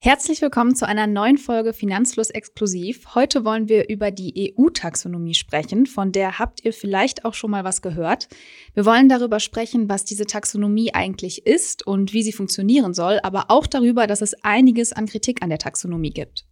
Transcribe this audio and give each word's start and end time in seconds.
Herzlich 0.00 0.40
willkommen 0.42 0.76
zu 0.76 0.86
einer 0.86 1.08
neuen 1.08 1.38
Folge 1.38 1.72
Finanzfluss 1.72 2.30
Exklusiv. 2.30 3.16
Heute 3.16 3.44
wollen 3.44 3.68
wir 3.68 3.88
über 3.88 4.12
die 4.12 4.54
EU-Taxonomie 4.56 5.34
sprechen, 5.34 5.86
von 5.86 6.12
der 6.12 6.38
habt 6.38 6.64
ihr 6.64 6.72
vielleicht 6.72 7.24
auch 7.24 7.34
schon 7.34 7.50
mal 7.50 7.64
was 7.64 7.82
gehört. 7.82 8.28
Wir 8.74 8.86
wollen 8.86 9.08
darüber 9.08 9.40
sprechen, 9.40 9.88
was 9.88 10.04
diese 10.04 10.24
Taxonomie 10.24 10.94
eigentlich 10.94 11.46
ist 11.46 11.84
und 11.84 12.12
wie 12.12 12.22
sie 12.22 12.32
funktionieren 12.32 12.94
soll, 12.94 13.18
aber 13.24 13.46
auch 13.48 13.66
darüber, 13.66 14.06
dass 14.06 14.22
es 14.22 14.34
einiges 14.44 14.92
an 14.92 15.06
Kritik 15.06 15.42
an 15.42 15.48
der 15.48 15.58
Taxonomie 15.58 16.10
gibt. 16.10 16.46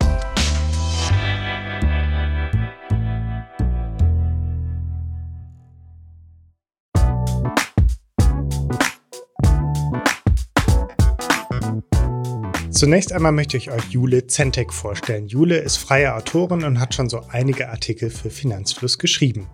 Zunächst 12.77 13.11
einmal 13.11 13.33
möchte 13.33 13.57
ich 13.57 13.71
euch 13.71 13.85
Jule 13.89 14.27
Zentek 14.27 14.71
vorstellen. 14.71 15.29
Jule 15.29 15.57
ist 15.57 15.79
freie 15.79 16.15
Autorin 16.15 16.63
und 16.63 16.79
hat 16.79 16.95
schon 16.95 17.09
so 17.09 17.23
einige 17.31 17.71
Artikel 17.71 18.11
für 18.11 18.29
Finanzfluss 18.29 18.99
geschrieben. 18.99 19.49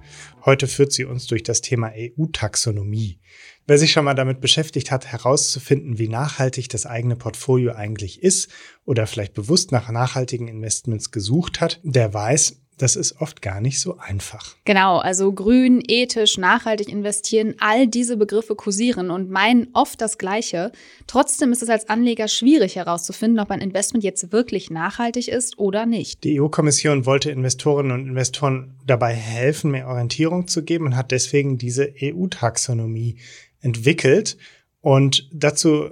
Heute 0.44 0.66
führt 0.66 0.90
sie 0.90 1.04
uns 1.04 1.28
durch 1.28 1.44
das 1.44 1.60
Thema 1.60 1.92
EU-Taxonomie. 1.94 3.20
Wer 3.64 3.78
sich 3.78 3.92
schon 3.92 4.06
mal 4.06 4.14
damit 4.14 4.40
beschäftigt 4.40 4.90
hat, 4.90 5.06
herauszufinden, 5.06 6.00
wie 6.00 6.08
nachhaltig 6.08 6.68
das 6.68 6.84
eigene 6.84 7.14
Portfolio 7.14 7.74
eigentlich 7.74 8.24
ist 8.24 8.50
oder 8.84 9.06
vielleicht 9.06 9.34
bewusst 9.34 9.70
nach 9.70 9.88
nachhaltigen 9.88 10.48
Investments 10.48 11.12
gesucht 11.12 11.60
hat, 11.60 11.78
der 11.84 12.12
weiß, 12.12 12.61
das 12.78 12.96
ist 12.96 13.20
oft 13.20 13.42
gar 13.42 13.60
nicht 13.60 13.80
so 13.80 13.98
einfach. 13.98 14.56
Genau, 14.64 14.98
also 14.98 15.32
grün, 15.32 15.82
ethisch, 15.86 16.38
nachhaltig 16.38 16.88
investieren, 16.88 17.54
all 17.58 17.86
diese 17.86 18.16
Begriffe 18.16 18.54
kursieren 18.54 19.10
und 19.10 19.30
meinen 19.30 19.68
oft 19.72 20.00
das 20.00 20.18
Gleiche. 20.18 20.72
Trotzdem 21.06 21.52
ist 21.52 21.62
es 21.62 21.68
als 21.68 21.88
Anleger 21.88 22.28
schwierig 22.28 22.76
herauszufinden, 22.76 23.40
ob 23.40 23.50
ein 23.50 23.60
Investment 23.60 24.04
jetzt 24.04 24.32
wirklich 24.32 24.70
nachhaltig 24.70 25.28
ist 25.28 25.58
oder 25.58 25.86
nicht. 25.86 26.24
Die 26.24 26.40
EU-Kommission 26.40 27.06
wollte 27.06 27.30
Investorinnen 27.30 27.92
und 27.92 28.08
Investoren 28.08 28.74
dabei 28.86 29.14
helfen, 29.14 29.70
mehr 29.70 29.88
Orientierung 29.88 30.48
zu 30.48 30.64
geben 30.64 30.86
und 30.86 30.96
hat 30.96 31.10
deswegen 31.10 31.58
diese 31.58 31.92
EU-Taxonomie 32.02 33.16
entwickelt. 33.60 34.36
Und 34.80 35.28
dazu 35.32 35.90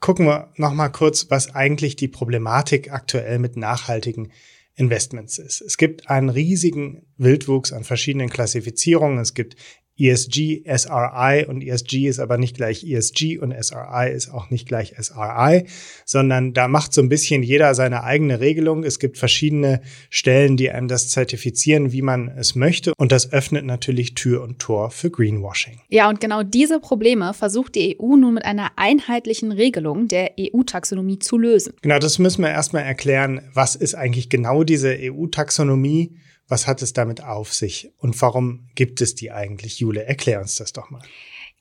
gucken 0.00 0.26
wir 0.26 0.48
nochmal 0.56 0.90
kurz, 0.90 1.26
was 1.28 1.54
eigentlich 1.54 1.96
die 1.96 2.08
Problematik 2.08 2.92
aktuell 2.92 3.38
mit 3.38 3.56
nachhaltigen 3.56 4.32
Investments 4.74 5.38
ist. 5.38 5.60
Es 5.60 5.76
gibt 5.76 6.08
einen 6.08 6.28
riesigen 6.28 7.06
Wildwuchs 7.16 7.72
an 7.72 7.84
verschiedenen 7.84 8.30
Klassifizierungen. 8.30 9.18
Es 9.18 9.34
gibt 9.34 9.56
ESG, 10.00 10.62
SRI 10.66 11.44
und 11.46 11.62
ESG 11.62 12.08
ist 12.08 12.18
aber 12.18 12.38
nicht 12.38 12.56
gleich 12.56 12.84
ESG 12.84 13.38
und 13.38 13.52
SRI 13.52 14.10
ist 14.12 14.30
auch 14.30 14.50
nicht 14.50 14.66
gleich 14.66 14.94
SRI, 14.98 15.66
sondern 16.04 16.52
da 16.54 16.68
macht 16.68 16.94
so 16.94 17.02
ein 17.02 17.08
bisschen 17.08 17.42
jeder 17.42 17.74
seine 17.74 18.04
eigene 18.04 18.40
Regelung. 18.40 18.84
Es 18.84 18.98
gibt 18.98 19.18
verschiedene 19.18 19.82
Stellen, 20.08 20.56
die 20.56 20.70
einem 20.70 20.88
das 20.88 21.08
zertifizieren, 21.08 21.92
wie 21.92 22.02
man 22.02 22.28
es 22.28 22.54
möchte 22.54 22.92
und 22.96 23.12
das 23.12 23.32
öffnet 23.32 23.64
natürlich 23.64 24.14
Tür 24.14 24.42
und 24.42 24.58
Tor 24.58 24.90
für 24.90 25.10
Greenwashing. 25.10 25.80
Ja, 25.88 26.08
und 26.08 26.20
genau 26.20 26.42
diese 26.42 26.80
Probleme 26.80 27.34
versucht 27.34 27.74
die 27.74 27.98
EU 28.00 28.16
nun 28.16 28.34
mit 28.34 28.44
einer 28.44 28.70
einheitlichen 28.76 29.52
Regelung 29.52 30.08
der 30.08 30.32
EU-Taxonomie 30.38 31.18
zu 31.18 31.36
lösen. 31.36 31.74
Genau, 31.82 31.98
das 31.98 32.18
müssen 32.18 32.42
wir 32.42 32.50
erstmal 32.50 32.82
erklären. 32.82 33.42
Was 33.52 33.76
ist 33.76 33.94
eigentlich 33.94 34.28
genau 34.28 34.64
diese 34.64 34.96
EU-Taxonomie? 34.98 36.16
Was 36.50 36.66
hat 36.66 36.82
es 36.82 36.92
damit 36.92 37.22
auf 37.22 37.54
sich 37.54 37.92
und 37.98 38.20
warum 38.20 38.68
gibt 38.74 39.00
es 39.00 39.14
die 39.14 39.30
eigentlich? 39.30 39.78
Jule, 39.78 40.04
erklär 40.04 40.40
uns 40.40 40.56
das 40.56 40.72
doch 40.72 40.90
mal. 40.90 41.00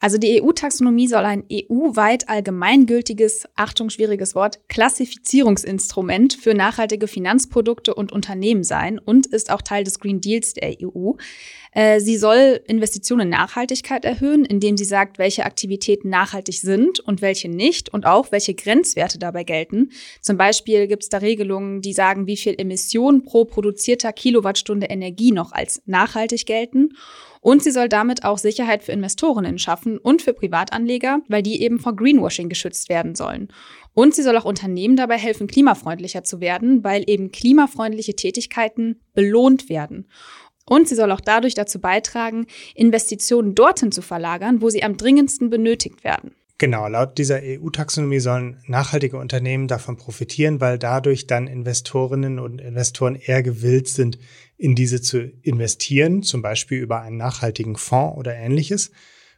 Also 0.02 0.18
die 0.18 0.42
EU-Taxonomie 0.42 1.08
soll 1.08 1.26
ein 1.26 1.44
EU-weit 1.52 2.28
allgemeingültiges, 2.28 3.48
Achtung, 3.56 3.90
schwieriges 3.90 4.34
Wort, 4.34 4.60
Klassifizierungsinstrument 4.68 6.34
für 6.34 6.56
nachhaltige 6.56 7.08
Finanzprodukte 7.08 7.94
und 7.94 8.12
Unternehmen 8.12 8.64
sein 8.64 8.98
und 8.98 9.28
ist 9.28 9.52
auch 9.52 9.62
Teil 9.62 9.84
des 9.84 10.00
Green 10.00 10.22
Deals 10.22 10.54
der 10.54 10.78
EU. 10.82 11.12
Äh, 11.72 12.00
sie 12.00 12.18
soll 12.18 12.62
Investitionen 12.68 13.28
in 13.28 13.30
Nachhaltigkeit 13.30 14.06
erhöhen, 14.06 14.46
indem 14.46 14.78
sie 14.78 14.86
sagt, 14.86 15.20
welche 15.20 15.46
Aktivitäten 15.46 16.10
nachhaltig 16.10 16.60
sind 16.60 17.00
und 17.00 17.22
welche 17.22 17.50
nicht 17.50 17.94
und 17.94 18.06
auch 18.06 18.32
welche 18.32 18.54
Grenzwerte 18.54 19.20
dabei 19.20 19.44
gelten. 19.44 19.92
Zum 20.22 20.38
Beispiel 20.38 20.88
gibt 20.88 21.04
es 21.04 21.10
da 21.10 21.20
Regelungen, 21.20 21.82
die 21.82 21.94
sagen, 21.94 22.28
wie 22.28 22.38
viel 22.38 22.56
Emissionen 22.58 23.24
pro 23.24 23.46
produzierter 23.46 24.14
Kilowattstunde 24.14 24.88
Energie 24.88 25.32
noch 25.32 25.52
als 25.52 25.82
nachhaltig 25.86 26.46
gelten. 26.46 26.94
Und 27.42 27.64
sie 27.64 27.72
soll 27.72 27.88
damit 27.88 28.26
auch 28.26 28.38
Sicherheit 28.38 28.84
für 28.84 28.92
Investorinnen 28.92 29.60
schaffen 29.60 29.98
und 29.98 30.22
für 30.22 30.34
Privatanleger, 30.34 31.22
weil 31.30 31.42
die 31.42 31.62
eben 31.62 31.80
vor 31.80 31.96
Greenwashing 31.96 32.50
geschützt 32.50 32.90
werden 32.90 33.16
sollen. 33.16 33.48
Und 33.94 34.14
sie 34.14 34.24
soll 34.24 34.38
auch 34.38 34.46
Unternehmen 34.46 34.98
dabei 34.98 35.18
helfen, 35.18 35.48
klimafreundlicher 35.48 36.24
zu 36.24 36.42
werden, 36.42 36.84
weil 36.84 37.04
eben 37.08 37.32
klimafreundliche 37.32 38.16
Tätigkeiten 38.16 39.00
belohnt 39.14 39.70
werden. 39.70 40.08
Und 40.70 40.88
sie 40.88 40.96
soll 40.96 41.12
auch 41.12 41.20
dadurch 41.20 41.56
dazu 41.56 41.80
beitragen, 41.80 42.46
Investitionen 42.76 43.56
dorthin 43.56 43.92
zu 43.92 44.02
verlagern, 44.02 44.62
wo 44.62 44.70
sie 44.70 44.84
am 44.84 44.96
dringendsten 44.96 45.50
benötigt 45.50 46.04
werden. 46.04 46.32
Genau, 46.60 46.88
laut 46.90 47.18
dieser 47.18 47.40
EU-Taxonomie 47.42 48.20
sollen 48.20 48.62
nachhaltige 48.68 49.18
Unternehmen 49.18 49.68
davon 49.68 49.96
profitieren, 49.96 50.60
weil 50.60 50.78
dadurch 50.78 51.26
dann 51.26 51.48
Investorinnen 51.48 52.38
und 52.38 52.60
Investoren 52.60 53.16
eher 53.16 53.42
gewillt 53.42 53.88
sind, 53.88 54.20
in 54.58 54.76
diese 54.76 55.02
zu 55.02 55.32
investieren, 55.42 56.22
zum 56.22 56.42
Beispiel 56.42 56.80
über 56.80 57.02
einen 57.02 57.18
nachhaltigen 57.18 57.78
Fonds 57.78 58.18
oder 58.18 58.36
ähnliches. 58.36 58.92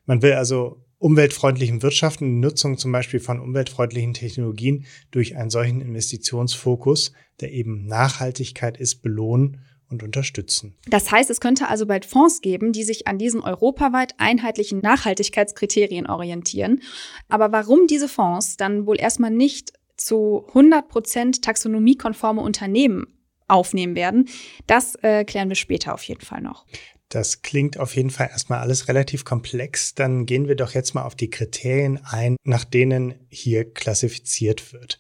Man 0.08 0.24
will 0.24 0.34
also 0.34 0.84
umweltfreundlichen 0.98 1.82
Wirtschaften, 1.84 2.40
Nutzung 2.40 2.78
zum 2.78 2.92
Beispiel 2.92 3.20
von 3.20 3.40
umweltfreundlichen 3.40 4.16
Technologien 4.16 4.86
durch 5.12 5.36
einen 5.38 5.52
solchen 5.52 5.80
Investitionsfokus, 5.80 7.14
der 7.40 7.54
eben 7.54 7.86
Nachhaltigkeit 7.86 8.78
ist, 8.78 9.04
belohnen 9.04 9.62
und 9.92 10.04
unterstützen. 10.04 10.76
Das 10.88 11.12
heißt, 11.12 11.30
es 11.30 11.40
könnte 11.40 11.68
also 11.68 11.86
bald 11.86 12.06
Fonds 12.06 12.42
geben, 12.42 12.72
die 12.72 12.84
sich 12.84 13.08
an 13.08 13.18
diesen 13.18 13.42
europaweit 13.42 14.14
einheitlichen 14.18 14.80
Nachhaltigkeitskriterien 14.80 16.08
orientieren. 16.08 16.82
Aber 17.30 17.52
warum 17.52 17.88
diese 17.88 18.08
Fonds 18.08 18.58
dann 18.58 18.88
wohl 18.88 19.00
erstmal 19.00 19.32
nicht 19.32 19.74
zu 19.98 20.46
100 20.50 20.88
Prozent 20.88 21.42
taxonomiekonforme 21.44 22.42
Unternehmen 22.42 23.08
aufnehmen 23.48 23.96
werden, 23.96 24.30
das 24.66 24.96
äh, 25.04 25.26
klären 25.26 25.50
wir 25.50 25.56
später 25.56 25.94
auf 25.94 26.04
jeden 26.04 26.22
Fall 26.22 26.42
noch. 26.42 26.66
Das 27.10 27.42
klingt 27.42 27.78
auf 27.78 27.98
jeden 27.98 28.10
Fall 28.10 28.30
erstmal 28.32 28.60
alles 28.60 28.88
relativ 28.88 29.26
komplex. 29.26 29.96
Dann 29.96 30.26
gehen 30.26 30.48
wir 30.48 30.56
doch 30.56 30.74
jetzt 30.74 30.96
mal 30.96 31.04
auf 31.04 31.16
die 31.16 31.30
Kriterien 31.30 32.00
ein, 32.06 32.38
nach 32.46 32.64
denen 32.64 33.16
hier 33.30 33.70
klassifiziert 33.70 34.72
wird. 34.72 34.98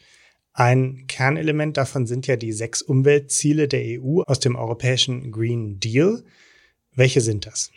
Ein 0.53 1.05
Kernelement 1.07 1.77
davon 1.77 2.07
sind 2.07 2.27
ja 2.27 2.35
die 2.35 2.51
sechs 2.51 2.81
Umweltziele 2.81 3.67
der 3.67 4.01
EU 4.01 4.21
aus 4.23 4.39
dem 4.39 4.55
europäischen 4.55 5.31
Green 5.31 5.79
Deal. 5.79 6.23
Welche 6.93 7.21
sind 7.21 7.45
das? 7.45 7.71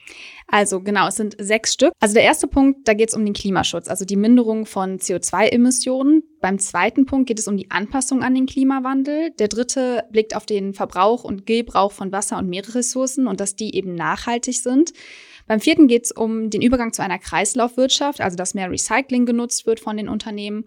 Also 0.49 0.81
genau, 0.81 1.07
es 1.07 1.17
sind 1.17 1.37
sechs 1.39 1.73
Stück. 1.73 1.93
Also 2.01 2.15
der 2.15 2.25
erste 2.25 2.49
Punkt, 2.49 2.89
da 2.89 2.95
geht 2.95 3.11
es 3.11 3.15
um 3.15 3.25
den 3.25 3.33
Klimaschutz, 3.33 3.87
also 3.87 4.05
die 4.05 4.17
Minderung 4.17 4.67
von 4.67 4.99
CO2-Emissionen. 4.99 6.25
Beim 6.41 6.59
zweiten 6.59 7.07
Punkt 7.07 7.29
geht 7.29 7.39
es 7.39 7.47
um 7.47 7.57
die 7.57 7.71
Anpassung 7.71 8.25
an 8.25 8.35
den 8.35 8.47
Klimawandel. 8.47 9.31
Der 9.39 9.47
dritte 9.47 10.05
blickt 10.11 10.35
auf 10.35 10.47
den 10.47 10.75
Verbrauch 10.75 11.23
und 11.23 11.47
Gebrauch 11.47 11.93
von 11.93 12.11
Wasser- 12.11 12.39
und 12.39 12.49
Meeresressourcen 12.49 13.29
und 13.29 13.39
dass 13.39 13.55
die 13.55 13.77
eben 13.77 13.95
nachhaltig 13.95 14.61
sind. 14.61 14.93
Beim 15.47 15.61
vierten 15.61 15.87
geht 15.87 16.07
es 16.07 16.13
um 16.13 16.51
den 16.51 16.63
Übergang 16.63 16.93
zu 16.93 17.03
einer 17.03 17.19
Kreislaufwirtschaft, 17.19 18.21
also 18.21 18.37
dass 18.37 18.55
mehr 18.55 18.71
Recycling 18.71 19.27
genutzt 19.27 19.67
wird 19.67 19.79
von 19.79 19.97
den 19.97 20.09
Unternehmen. 20.09 20.65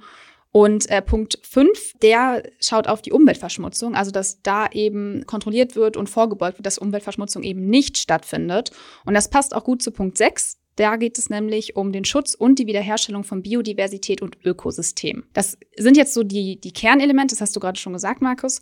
Und 0.52 0.90
äh, 0.90 1.02
Punkt 1.02 1.40
5, 1.44 1.94
der 2.02 2.44
schaut 2.60 2.88
auf 2.88 3.02
die 3.02 3.12
Umweltverschmutzung, 3.12 3.96
also 3.96 4.12
dass 4.12 4.42
da 4.42 4.68
eben 4.72 5.26
kontrolliert 5.26 5.76
wird 5.76 5.98
und 5.98 6.10
vorgebeugt 6.10 6.58
wird, 6.58 6.66
dass 6.66 6.78
Umweltverschmutzung 6.78 7.44
eben 7.44 7.68
nicht 7.68 7.98
stattfindet. 7.98 8.72
Und 9.06 9.14
das 9.14 9.30
passt 9.30 9.56
auch 9.56 9.64
gut 9.64 9.82
zu 9.82 9.92
Punkt 9.92 10.18
6. 10.18 10.58
Da 10.78 10.96
geht 10.96 11.18
es 11.18 11.32
nämlich 11.32 11.76
um 11.76 11.92
den 11.92 12.06
Schutz 12.06 12.36
und 12.36 12.60
die 12.60 12.68
Wiederherstellung 12.68 13.24
von 13.24 13.42
Biodiversität 13.42 14.22
und 14.22 14.38
Ökosystemen. 14.46 15.24
Das 15.34 15.58
sind 15.76 15.98
jetzt 15.98 16.14
so 16.14 16.22
die, 16.24 16.62
die 16.62 16.72
Kernelemente, 16.72 17.34
das 17.34 17.42
hast 17.42 17.56
du 17.56 17.60
gerade 17.60 17.80
schon 17.80 17.94
gesagt, 17.94 18.22
Markus. 18.22 18.62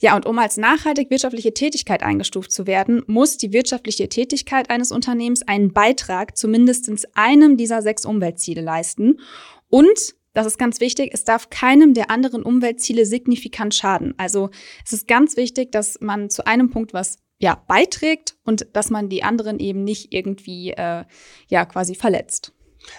Ja, 0.00 0.16
und 0.16 0.26
um 0.26 0.36
als 0.40 0.56
nachhaltig 0.56 1.08
wirtschaftliche 1.10 1.54
Tätigkeit 1.54 2.02
eingestuft 2.02 2.50
zu 2.50 2.66
werden, 2.66 3.04
muss 3.06 3.36
die 3.36 3.52
wirtschaftliche 3.52 4.08
Tätigkeit 4.08 4.70
eines 4.70 4.90
Unternehmens 4.90 5.42
einen 5.46 5.72
Beitrag 5.72 6.36
zu 6.36 6.48
mindestens 6.48 7.04
einem 7.14 7.56
dieser 7.56 7.80
sechs 7.80 8.04
Umweltziele 8.04 8.60
leisten. 8.60 9.20
Und 9.68 10.16
das 10.34 10.46
ist 10.46 10.58
ganz 10.58 10.80
wichtig. 10.80 11.10
Es 11.12 11.24
darf 11.24 11.50
keinem 11.50 11.94
der 11.94 12.10
anderen 12.10 12.42
Umweltziele 12.42 13.06
signifikant 13.06 13.74
schaden. 13.74 14.14
Also 14.16 14.50
es 14.84 14.92
ist 14.92 15.08
ganz 15.08 15.36
wichtig, 15.36 15.72
dass 15.72 15.98
man 16.00 16.30
zu 16.30 16.46
einem 16.46 16.70
Punkt 16.70 16.94
was 16.94 17.18
ja, 17.38 17.60
beiträgt 17.66 18.36
und 18.44 18.68
dass 18.72 18.90
man 18.90 19.08
die 19.08 19.24
anderen 19.24 19.58
eben 19.58 19.82
nicht 19.82 20.12
irgendwie 20.12 20.70
äh, 20.70 21.04
ja 21.48 21.64
quasi 21.64 21.94
verletzt. 21.94 22.52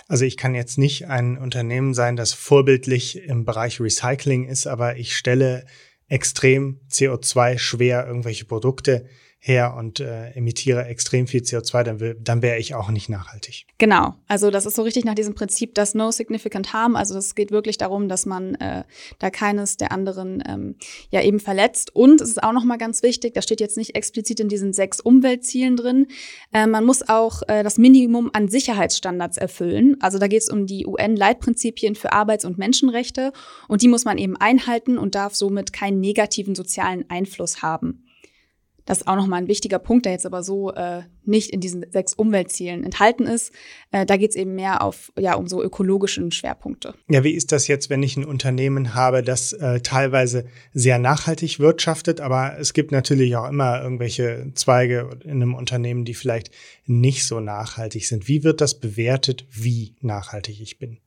Also 0.07 0.25
ich 0.25 0.37
kann 0.37 0.53
jetzt 0.53 0.77
nicht 0.77 1.07
ein 1.07 1.37
Unternehmen 1.37 1.93
sein, 1.93 2.15
das 2.15 2.33
vorbildlich 2.33 3.23
im 3.23 3.45
Bereich 3.45 3.79
Recycling 3.79 4.45
ist, 4.45 4.67
aber 4.67 4.97
ich 4.97 5.15
stelle 5.15 5.65
extrem 6.07 6.81
CO2 6.89 7.57
schwer 7.57 8.05
irgendwelche 8.05 8.45
Produkte 8.45 9.05
her 9.45 9.75
und 9.77 9.99
äh, 9.99 10.29
emitiere 10.29 10.85
extrem 10.85 11.27
viel 11.27 11.41
CO2, 11.41 11.83
dann, 11.83 12.15
dann 12.23 12.41
wäre 12.41 12.59
ich 12.59 12.75
auch 12.75 12.89
nicht 12.89 13.09
nachhaltig. 13.09 13.65
Genau, 13.77 14.15
also 14.25 14.49
das 14.51 14.65
ist 14.65 14.77
so 14.77 14.83
richtig 14.83 15.03
nach 15.03 15.15
diesem 15.15 15.35
Prinzip, 15.35 15.75
dass 15.75 15.95
No 15.95 16.11
Significant 16.11 16.71
Harm, 16.71 16.95
also 16.95 17.17
es 17.17 17.35
geht 17.35 17.51
wirklich 17.51 17.77
darum, 17.77 18.07
dass 18.07 18.25
man 18.25 18.55
äh, 18.55 18.85
da 19.19 19.29
keines 19.29 19.75
der 19.75 19.91
anderen 19.91 20.41
ähm, 20.47 20.75
ja 21.09 21.21
eben 21.21 21.41
verletzt. 21.41 21.93
Und 21.93 22.21
es 22.21 22.29
ist 22.29 22.41
auch 22.41 22.53
nochmal 22.53 22.77
ganz 22.77 23.03
wichtig, 23.03 23.33
das 23.33 23.43
steht 23.43 23.59
jetzt 23.59 23.75
nicht 23.75 23.97
explizit 23.97 24.39
in 24.39 24.47
diesen 24.47 24.71
sechs 24.71 25.01
Umweltzielen 25.01 25.75
drin, 25.75 26.07
äh, 26.53 26.65
man 26.65 26.85
muss 26.85 27.09
auch 27.09 27.41
äh, 27.49 27.63
das 27.63 27.77
Minimum 27.77 28.29
an 28.31 28.47
Sicherheitsstandards 28.47 29.35
erfüllen. 29.35 29.97
Also 29.99 30.19
da 30.19 30.27
geht 30.27 30.43
es 30.43 30.49
um 30.49 30.67
die 30.67 30.87
UN-Leitprinzipien 30.87 31.95
für 31.95 32.13
Arbeits- 32.13 32.45
und 32.45 32.57
Menschenrechte 32.57 33.33
und 33.67 33.81
die 33.81 33.89
muss 33.89 34.05
man 34.05 34.17
eben 34.17 34.37
einhalten 34.37 34.97
und 34.97 35.15
darf 35.15 35.35
somit 35.35 35.73
keinen 35.73 35.99
negativen 35.99 36.55
sozialen 36.55 37.09
Einfluss 37.09 37.61
haben. 37.61 38.02
Das 38.85 38.99
ist 38.99 39.07
auch 39.07 39.15
nochmal 39.15 39.41
ein 39.41 39.47
wichtiger 39.47 39.79
Punkt, 39.79 40.05
der 40.05 40.11
jetzt 40.11 40.25
aber 40.25 40.43
so 40.43 40.71
äh, 40.73 41.03
nicht 41.25 41.51
in 41.51 41.61
diesen 41.61 41.85
sechs 41.91 42.13
Umweltzielen 42.13 42.83
enthalten 42.83 43.25
ist. 43.25 43.53
Äh, 43.91 44.05
da 44.05 44.17
geht 44.17 44.31
es 44.31 44.35
eben 44.35 44.55
mehr 44.55 44.81
auf, 44.81 45.11
ja, 45.17 45.35
um 45.35 45.47
so 45.47 45.63
ökologischen 45.63 46.31
Schwerpunkte. 46.31 46.93
Ja, 47.09 47.23
wie 47.23 47.31
ist 47.31 47.51
das 47.51 47.67
jetzt, 47.67 47.89
wenn 47.89 48.03
ich 48.03 48.17
ein 48.17 48.25
Unternehmen 48.25 48.93
habe, 48.93 49.23
das 49.23 49.53
äh, 49.53 49.79
teilweise 49.81 50.45
sehr 50.73 50.99
nachhaltig 50.99 51.59
wirtschaftet, 51.59 52.19
aber 52.19 52.57
es 52.59 52.73
gibt 52.73 52.91
natürlich 52.91 53.35
auch 53.35 53.47
immer 53.47 53.81
irgendwelche 53.81 54.51
Zweige 54.55 55.17
in 55.23 55.41
einem 55.41 55.55
Unternehmen, 55.55 56.03
die 56.03 56.13
vielleicht 56.13 56.51
nicht 56.85 57.25
so 57.25 57.39
nachhaltig 57.39 58.05
sind. 58.05 58.27
Wie 58.27 58.43
wird 58.43 58.59
das 58.59 58.79
bewertet, 58.79 59.45
wie 59.49 59.95
nachhaltig 60.01 60.59
ich 60.61 60.77
bin? 60.77 60.97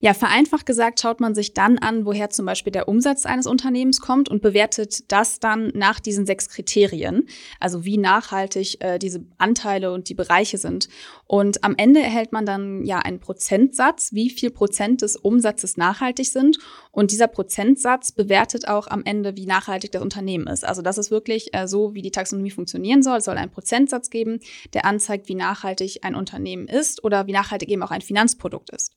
Ja, 0.00 0.14
vereinfacht 0.14 0.64
gesagt 0.64 1.00
schaut 1.00 1.18
man 1.18 1.34
sich 1.34 1.54
dann 1.54 1.76
an, 1.76 2.06
woher 2.06 2.30
zum 2.30 2.46
Beispiel 2.46 2.70
der 2.70 2.86
Umsatz 2.86 3.26
eines 3.26 3.48
Unternehmens 3.48 4.00
kommt 4.00 4.28
und 4.28 4.40
bewertet 4.42 5.10
das 5.10 5.40
dann 5.40 5.72
nach 5.74 5.98
diesen 5.98 6.24
sechs 6.24 6.48
Kriterien, 6.48 7.28
also 7.58 7.84
wie 7.84 7.98
nachhaltig 7.98 8.76
äh, 8.78 9.00
diese 9.00 9.24
Anteile 9.38 9.92
und 9.92 10.08
die 10.08 10.14
Bereiche 10.14 10.56
sind. 10.56 10.88
Und 11.26 11.64
am 11.64 11.74
Ende 11.76 11.98
erhält 11.98 12.30
man 12.30 12.46
dann 12.46 12.84
ja 12.84 13.00
einen 13.00 13.18
Prozentsatz, 13.18 14.12
wie 14.12 14.30
viel 14.30 14.50
Prozent 14.50 15.02
des 15.02 15.16
Umsatzes 15.16 15.76
nachhaltig 15.76 16.28
sind. 16.28 16.58
Und 16.92 17.10
dieser 17.10 17.26
Prozentsatz 17.26 18.12
bewertet 18.12 18.68
auch 18.68 18.86
am 18.86 19.02
Ende, 19.04 19.36
wie 19.36 19.46
nachhaltig 19.46 19.90
das 19.90 20.02
Unternehmen 20.02 20.46
ist. 20.46 20.64
Also 20.64 20.80
das 20.80 20.96
ist 20.98 21.10
wirklich 21.10 21.52
äh, 21.54 21.66
so, 21.66 21.94
wie 21.94 22.02
die 22.02 22.12
Taxonomie 22.12 22.52
funktionieren 22.52 23.02
soll. 23.02 23.18
Es 23.18 23.24
soll 23.24 23.36
einen 23.36 23.50
Prozentsatz 23.50 24.10
geben, 24.10 24.38
der 24.74 24.84
anzeigt, 24.84 25.28
wie 25.28 25.34
nachhaltig 25.34 26.04
ein 26.04 26.14
Unternehmen 26.14 26.68
ist 26.68 27.02
oder 27.02 27.26
wie 27.26 27.32
nachhaltig 27.32 27.68
eben 27.68 27.82
auch 27.82 27.90
ein 27.90 28.00
Finanzprodukt 28.00 28.70
ist. 28.70 28.92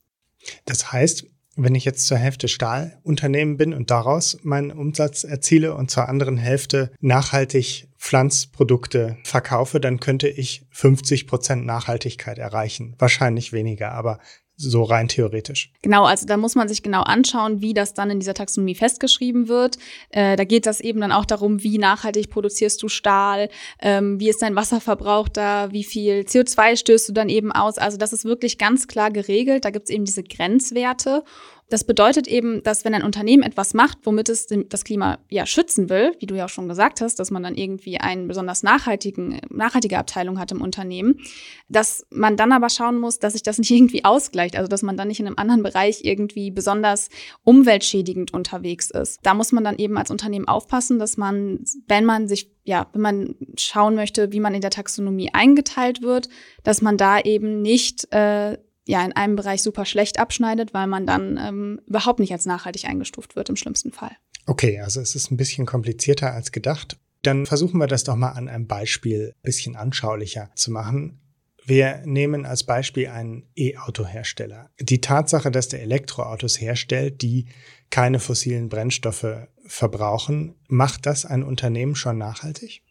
Das 0.66 0.92
heißt, 0.92 1.26
wenn 1.58 1.76
ich 1.76 1.86
jetzt 1.86 2.08
zur 2.08 2.18
Hälfte 2.18 2.48
Stahlunternehmen 2.48 3.58
bin 3.58 3.74
und 3.74 3.92
daraus 3.92 4.38
meinen 4.44 4.72
Umsatz 4.72 5.24
erziele 5.24 5.76
und 5.76 5.92
zur 5.92 6.08
anderen 6.08 6.38
Hälfte 6.38 6.92
nachhaltig 7.02 7.90
Pflanzprodukte 7.98 9.18
verkaufe, 9.24 9.80
dann 9.80 10.00
könnte 10.00 10.28
ich 10.30 10.66
50 10.72 11.28
Prozent 11.28 11.66
Nachhaltigkeit 11.66 12.40
erreichen. 12.40 12.96
Wahrscheinlich 12.98 13.52
weniger, 13.52 13.92
aber 13.92 14.20
so 14.62 14.84
rein 14.84 15.08
theoretisch. 15.08 15.72
Genau, 15.82 16.06
also 16.06 16.26
da 16.26 16.38
muss 16.38 16.56
man 16.56 16.68
sich 16.68 16.84
genau 16.84 17.02
anschauen, 17.02 17.62
wie 17.62 17.74
das 17.74 17.94
dann 17.94 18.10
in 18.10 18.20
dieser 18.20 18.34
Taxonomie 18.34 18.76
festgeschrieben 18.76 19.48
wird. 19.48 19.78
Äh, 20.10 20.36
da 20.36 20.44
geht 20.44 20.66
das 20.66 20.80
eben 20.80 21.02
dann 21.02 21.12
auch 21.12 21.26
darum, 21.26 21.64
wie 21.64 21.78
nachhaltig 21.78 22.30
produzierst 22.30 22.82
du 22.84 22.88
Stahl, 22.88 23.50
ähm, 23.82 24.20
wie 24.20 24.30
ist 24.30 24.42
dein 24.42 24.56
Wasserverbrauch 24.56 25.30
da, 25.30 25.72
wie 25.72 25.84
viel 25.84 26.22
CO2 26.22 26.78
stößt 26.78 27.10
du 27.10 27.14
dann 27.14 27.30
eben 27.30 27.52
aus. 27.52 27.78
Also 27.78 27.98
das 27.98 28.14
ist 28.14 28.26
wirklich 28.26 28.58
ganz 28.58 28.88
klar 28.88 29.12
geregelt. 29.12 29.66
Da 29.66 29.70
gibt 29.70 29.90
es 29.90 29.90
eben 29.90 30.06
diese 30.06 30.24
Grenzwerte. 30.24 31.24
Das 31.72 31.86
bedeutet 31.86 32.28
eben, 32.28 32.62
dass 32.64 32.84
wenn 32.84 32.94
ein 32.94 33.02
Unternehmen 33.02 33.44
etwas 33.44 33.74
macht, 33.74 34.00
womit 34.04 34.28
es 34.28 34.48
das 34.68 34.84
Klima 34.84 35.20
ja 35.30 35.46
schützen 35.46 35.90
will, 35.90 36.12
wie 36.20 36.26
du 36.26 36.36
ja 36.36 36.46
auch 36.46 36.50
schon 36.50 36.68
gesagt 36.68 37.00
hast, 37.00 37.18
dass 37.18 37.32
man 37.32 37.44
dann 37.44 37.56
irgendwie 37.56 37.98
eine 37.98 38.28
besonders 38.28 38.62
nachhaltigen, 38.62 39.40
nachhaltige 39.50 39.98
Abteilung 39.98 40.38
hat 40.38 40.52
im 40.52 40.62
Unternehmen, 40.62 41.22
dass 41.70 42.06
man 42.10 42.36
dann 42.36 42.52
aber 42.52 42.70
schauen 42.70 43.00
muss, 43.00 43.20
dass 43.20 43.34
sich 43.34 43.44
das 43.44 43.58
nicht 43.60 43.72
irgendwie 43.72 44.04
ausgleicht, 44.04 44.58
also 44.58 44.68
dass 44.68 44.84
man 44.84 44.98
dann 44.98 45.08
nicht 45.08 45.22
in 45.22 45.28
einem 45.28 45.38
anderen 45.38 45.64
Bereich 45.64 46.04
irgendwie 46.04 46.52
besonders 46.52 47.08
umweltschädigend 47.46 48.34
unterwegs 48.34 48.92
ist. 48.92 49.22
Da 49.24 49.34
muss 49.34 49.54
man 49.54 49.64
dann 49.64 49.78
eben 49.78 49.98
als 49.98 50.12
Unternehmen 50.12 50.50
aufpassen, 50.50 51.00
dass 51.00 51.16
man, 51.16 51.64
wenn 51.88 52.04
man 52.04 52.28
sich 52.28 52.52
ja, 52.64 52.88
wenn 52.92 53.02
man 53.02 53.36
schauen 53.58 53.96
möchte, 53.96 54.34
wie 54.34 54.40
man 54.40 54.54
in 54.54 54.62
der 54.62 54.70
Taxonomie 54.70 55.30
eingeteilt 55.34 56.02
wird, 56.04 56.28
dass 56.64 56.82
man 56.82 56.98
da 56.98 57.20
eben 57.20 57.62
nicht 57.62 58.12
äh, 58.14 58.58
ja 58.88 59.04
in 59.06 59.14
einem 59.14 59.36
Bereich 59.36 59.62
super 59.62 59.86
schlecht 59.86 60.20
abschneidet, 60.20 60.74
weil 60.74 60.88
man 60.88 61.06
dann 61.06 61.38
ähm, 61.38 61.82
überhaupt 61.88 62.20
nicht 62.20 62.32
als 62.32 62.46
nachhaltig 62.46 62.86
eingestuft 62.86 63.36
wird 63.36 63.50
im 63.50 63.56
schlimmsten 63.56 63.92
Fall. 63.92 64.12
Okay, 64.46 64.80
also 64.80 65.02
es 65.02 65.16
ist 65.16 65.32
ein 65.32 65.38
bisschen 65.38 65.66
komplizierter 65.66 66.34
als 66.34 66.52
gedacht. 66.52 66.98
Dann 67.22 67.46
versuchen 67.46 67.80
wir 67.80 67.88
das 67.88 68.04
doch 68.04 68.16
mal 68.16 68.32
an 68.32 68.48
einem 68.48 68.68
Beispiel 68.68 69.36
ein 69.36 69.42
bisschen 69.44 69.76
anschaulicher 69.76 70.50
zu 70.56 70.72
machen. 70.72 71.20
Wir 71.64 72.02
nehmen 72.06 72.46
als 72.46 72.64
Beispiel 72.64 73.08
einen 73.08 73.48
E-Auto-Hersteller. 73.56 74.72
Die 74.80 75.00
Tatsache, 75.00 75.52
dass 75.52 75.68
der 75.68 75.84
Elektroautos 75.84 76.60
herstellt, 76.60 77.22
die 77.22 77.46
keine 77.92 78.20
fossilen 78.20 78.68
Brennstoffe 78.68 79.48
verbrauchen, 79.68 80.56
macht 80.68 81.06
das 81.06 81.26
ein 81.26 81.44
Unternehmen 81.44 81.96
schon 81.96 82.18
nachhaltig? 82.18 82.82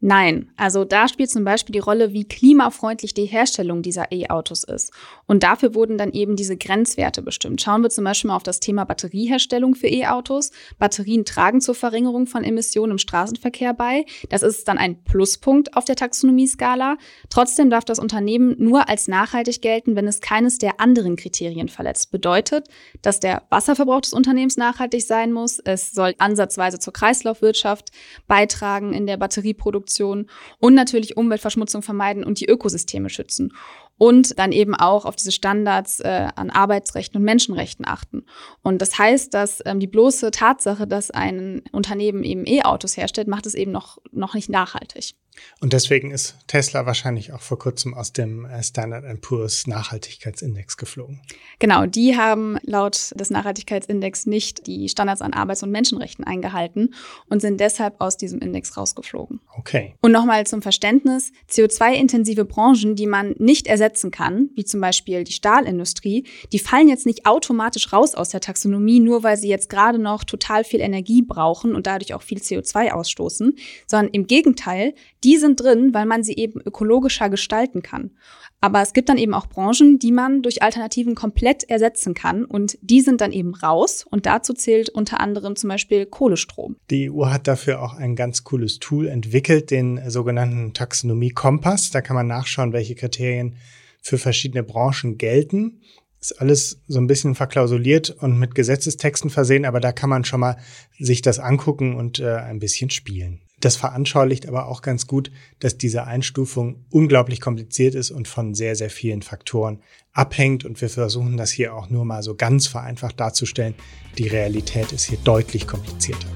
Nein, 0.00 0.52
also 0.56 0.84
da 0.84 1.08
spielt 1.08 1.30
zum 1.30 1.44
Beispiel 1.44 1.72
die 1.72 1.78
Rolle, 1.78 2.12
wie 2.12 2.28
klimafreundlich 2.28 3.14
die 3.14 3.24
Herstellung 3.24 3.80
dieser 3.80 4.12
E-Autos 4.12 4.62
ist. 4.62 4.92
Und 5.26 5.42
dafür 5.42 5.74
wurden 5.74 5.96
dann 5.96 6.12
eben 6.12 6.36
diese 6.36 6.58
Grenzwerte 6.58 7.22
bestimmt. 7.22 7.62
Schauen 7.62 7.82
wir 7.82 7.88
zum 7.88 8.04
Beispiel 8.04 8.28
mal 8.28 8.36
auf 8.36 8.42
das 8.42 8.60
Thema 8.60 8.84
Batterieherstellung 8.84 9.74
für 9.74 9.88
E-Autos. 9.88 10.50
Batterien 10.78 11.24
tragen 11.24 11.62
zur 11.62 11.74
Verringerung 11.74 12.26
von 12.26 12.44
Emissionen 12.44 12.92
im 12.92 12.98
Straßenverkehr 12.98 13.72
bei. 13.72 14.04
Das 14.28 14.42
ist 14.42 14.68
dann 14.68 14.76
ein 14.76 15.02
Pluspunkt 15.02 15.74
auf 15.74 15.86
der 15.86 15.96
Taxonomieskala. 15.96 16.98
Trotzdem 17.30 17.70
darf 17.70 17.86
das 17.86 17.98
Unternehmen 17.98 18.54
nur 18.58 18.90
als 18.90 19.08
nachhaltig 19.08 19.62
gelten, 19.62 19.96
wenn 19.96 20.06
es 20.06 20.20
keines 20.20 20.58
der 20.58 20.78
anderen 20.78 21.16
Kriterien 21.16 21.70
verletzt. 21.70 22.10
Bedeutet, 22.10 22.68
dass 23.00 23.18
der 23.18 23.44
Wasserverbrauch 23.48 24.02
des 24.02 24.12
Unternehmens 24.12 24.58
nachhaltig 24.58 25.02
sein 25.06 25.32
muss. 25.32 25.58
Es 25.58 25.92
soll 25.92 26.14
ansatzweise 26.18 26.78
zur 26.78 26.92
Kreislaufwirtschaft 26.92 27.92
beitragen 28.26 28.92
in 28.92 29.06
der 29.06 29.16
Batterieproduktion 29.16 29.55
Produktion 29.56 30.28
und 30.58 30.74
natürlich 30.74 31.16
Umweltverschmutzung 31.16 31.82
vermeiden 31.82 32.24
und 32.24 32.40
die 32.40 32.46
Ökosysteme 32.46 33.10
schützen. 33.10 33.52
Und 33.98 34.38
dann 34.38 34.52
eben 34.52 34.74
auch 34.74 35.06
auf 35.06 35.16
diese 35.16 35.32
Standards 35.32 36.00
äh, 36.00 36.28
an 36.36 36.50
Arbeitsrechten 36.50 37.18
und 37.18 37.24
Menschenrechten 37.24 37.86
achten. 37.86 38.26
Und 38.62 38.82
das 38.82 38.98
heißt, 38.98 39.32
dass 39.32 39.62
ähm, 39.64 39.80
die 39.80 39.86
bloße 39.86 40.30
Tatsache, 40.30 40.86
dass 40.86 41.10
ein 41.10 41.62
Unternehmen 41.72 42.22
eben 42.22 42.46
E-Autos 42.46 42.96
herstellt, 42.96 43.28
macht 43.28 43.46
es 43.46 43.54
eben 43.54 43.72
noch, 43.72 43.98
noch 44.12 44.34
nicht 44.34 44.50
nachhaltig. 44.50 45.14
Und 45.60 45.72
deswegen 45.72 46.10
ist 46.10 46.36
Tesla 46.46 46.86
wahrscheinlich 46.86 47.32
auch 47.32 47.40
vor 47.40 47.58
kurzem 47.58 47.94
aus 47.94 48.12
dem 48.12 48.44
äh, 48.44 48.62
Standard 48.62 49.20
Poor's 49.20 49.66
Nachhaltigkeitsindex 49.66 50.76
geflogen. 50.76 51.20
Genau, 51.58 51.86
die 51.86 52.16
haben 52.16 52.58
laut 52.62 53.12
des 53.14 53.30
Nachhaltigkeitsindex 53.30 54.26
nicht 54.26 54.66
die 54.66 54.88
Standards 54.88 55.22
an 55.22 55.32
Arbeits- 55.32 55.62
und 55.62 55.70
Menschenrechten 55.70 56.24
eingehalten 56.24 56.94
und 57.28 57.40
sind 57.40 57.60
deshalb 57.60 58.00
aus 58.00 58.16
diesem 58.16 58.40
Index 58.40 58.76
rausgeflogen. 58.76 59.40
Okay. 59.56 59.94
Und 60.02 60.12
nochmal 60.12 60.46
zum 60.46 60.62
Verständnis, 60.62 61.32
CO2-intensive 61.50 62.44
Branchen, 62.44 62.94
die 62.94 63.06
man 63.06 63.34
nicht 63.38 63.66
ersetzen 63.66 64.10
kann, 64.10 64.50
wie 64.54 64.64
zum 64.64 64.80
Beispiel 64.80 65.24
die 65.24 65.32
Stahlindustrie, 65.32 66.24
die 66.52 66.58
fallen 66.58 66.88
jetzt 66.88 67.06
nicht 67.06 67.26
automatisch 67.26 67.92
raus 67.92 68.14
aus 68.14 68.28
der 68.28 68.40
Taxonomie, 68.40 69.00
nur 69.00 69.22
weil 69.22 69.36
sie 69.36 69.48
jetzt 69.48 69.68
gerade 69.68 69.98
noch 69.98 70.24
total 70.24 70.64
viel 70.64 70.80
Energie 70.80 71.22
brauchen 71.22 71.74
und 71.74 71.86
dadurch 71.86 72.14
auch 72.14 72.22
viel 72.22 72.38
CO2 72.38 72.90
ausstoßen, 72.90 73.56
sondern 73.86 74.12
im 74.12 74.26
Gegenteil, 74.26 74.94
die 75.26 75.38
sind 75.38 75.60
drin, 75.60 75.92
weil 75.92 76.06
man 76.06 76.22
sie 76.22 76.36
eben 76.36 76.60
ökologischer 76.60 77.28
gestalten 77.28 77.82
kann. 77.82 78.12
Aber 78.60 78.80
es 78.80 78.92
gibt 78.92 79.08
dann 79.08 79.18
eben 79.18 79.34
auch 79.34 79.48
Branchen, 79.48 79.98
die 79.98 80.12
man 80.12 80.40
durch 80.40 80.62
Alternativen 80.62 81.16
komplett 81.16 81.64
ersetzen 81.64 82.14
kann 82.14 82.44
und 82.44 82.78
die 82.80 83.00
sind 83.00 83.20
dann 83.20 83.32
eben 83.32 83.54
raus 83.54 84.06
und 84.08 84.24
dazu 84.24 84.54
zählt 84.54 84.88
unter 84.88 85.18
anderem 85.18 85.56
zum 85.56 85.68
Beispiel 85.68 86.06
Kohlestrom. 86.06 86.76
Die 86.90 87.10
EU 87.10 87.26
hat 87.26 87.48
dafür 87.48 87.82
auch 87.82 87.94
ein 87.94 88.14
ganz 88.14 88.44
cooles 88.44 88.78
Tool 88.78 89.08
entwickelt, 89.08 89.72
den 89.72 90.00
sogenannten 90.08 90.72
Taxonomie-Kompass. 90.72 91.90
Da 91.90 92.02
kann 92.02 92.16
man 92.16 92.28
nachschauen, 92.28 92.72
welche 92.72 92.94
Kriterien 92.94 93.56
für 94.00 94.18
verschiedene 94.18 94.62
Branchen 94.62 95.18
gelten. 95.18 95.80
Ist 96.20 96.40
alles 96.40 96.80
so 96.86 97.00
ein 97.00 97.08
bisschen 97.08 97.34
verklausuliert 97.34 98.10
und 98.10 98.38
mit 98.38 98.54
Gesetzestexten 98.54 99.28
versehen, 99.28 99.64
aber 99.64 99.80
da 99.80 99.90
kann 99.90 100.08
man 100.08 100.24
schon 100.24 100.40
mal 100.40 100.56
sich 100.98 101.20
das 101.20 101.40
angucken 101.40 101.96
und 101.96 102.20
äh, 102.20 102.36
ein 102.36 102.60
bisschen 102.60 102.90
spielen. 102.90 103.42
Das 103.60 103.76
veranschaulicht 103.76 104.46
aber 104.46 104.66
auch 104.66 104.82
ganz 104.82 105.06
gut, 105.06 105.30
dass 105.60 105.78
diese 105.78 106.04
Einstufung 106.04 106.84
unglaublich 106.90 107.40
kompliziert 107.40 107.94
ist 107.94 108.10
und 108.10 108.28
von 108.28 108.54
sehr, 108.54 108.76
sehr 108.76 108.90
vielen 108.90 109.22
Faktoren 109.22 109.80
abhängt. 110.12 110.64
Und 110.64 110.80
wir 110.80 110.90
versuchen 110.90 111.36
das 111.38 111.50
hier 111.50 111.74
auch 111.74 111.88
nur 111.88 112.04
mal 112.04 112.22
so 112.22 112.34
ganz 112.34 112.66
vereinfacht 112.66 113.18
darzustellen. 113.18 113.74
Die 114.18 114.28
Realität 114.28 114.92
ist 114.92 115.04
hier 115.04 115.18
deutlich 115.24 115.66
komplizierter. 115.66 116.28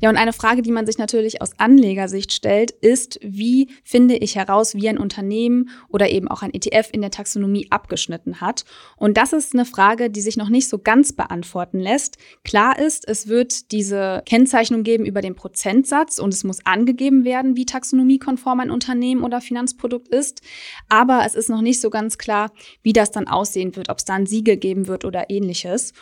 Ja, 0.00 0.08
und 0.08 0.16
eine 0.16 0.32
Frage, 0.32 0.62
die 0.62 0.72
man 0.72 0.86
sich 0.86 0.96
natürlich 0.96 1.42
aus 1.42 1.50
Anlegersicht 1.58 2.32
stellt, 2.32 2.70
ist, 2.70 3.18
wie 3.22 3.68
finde 3.84 4.16
ich 4.16 4.34
heraus, 4.34 4.74
wie 4.74 4.88
ein 4.88 4.96
Unternehmen 4.96 5.68
oder 5.88 6.08
eben 6.08 6.26
auch 6.26 6.42
ein 6.42 6.54
ETF 6.54 6.88
in 6.92 7.02
der 7.02 7.10
Taxonomie 7.10 7.66
abgeschnitten 7.70 8.40
hat? 8.40 8.64
Und 8.96 9.18
das 9.18 9.34
ist 9.34 9.52
eine 9.54 9.66
Frage, 9.66 10.08
die 10.08 10.22
sich 10.22 10.38
noch 10.38 10.48
nicht 10.48 10.68
so 10.68 10.78
ganz 10.78 11.12
beantworten 11.12 11.78
lässt. 11.78 12.16
Klar 12.44 12.78
ist, 12.78 13.06
es 13.06 13.28
wird 13.28 13.72
diese 13.72 14.22
Kennzeichnung 14.24 14.84
geben 14.84 15.04
über 15.04 15.20
den 15.20 15.34
Prozentsatz 15.34 16.18
und 16.18 16.32
es 16.32 16.44
muss 16.44 16.64
angegeben 16.64 17.24
werden, 17.24 17.56
wie 17.56 17.66
taxonomiekonform 17.66 18.60
ein 18.60 18.70
Unternehmen 18.70 19.22
oder 19.22 19.42
Finanzprodukt 19.42 20.08
ist. 20.08 20.40
Aber 20.88 21.24
es 21.26 21.34
ist 21.34 21.50
noch 21.50 21.60
nicht 21.60 21.80
so 21.80 21.90
ganz 21.90 22.16
klar, 22.16 22.52
wie 22.82 22.94
das 22.94 23.10
dann 23.10 23.28
aussehen 23.28 23.76
wird, 23.76 23.90
ob 23.90 23.98
es 23.98 24.06
da 24.06 24.14
ein 24.14 24.26
Siegel 24.26 24.56
geben 24.56 24.86
wird 24.86 25.04
oder 25.04 25.28
ähnliches. 25.28 25.92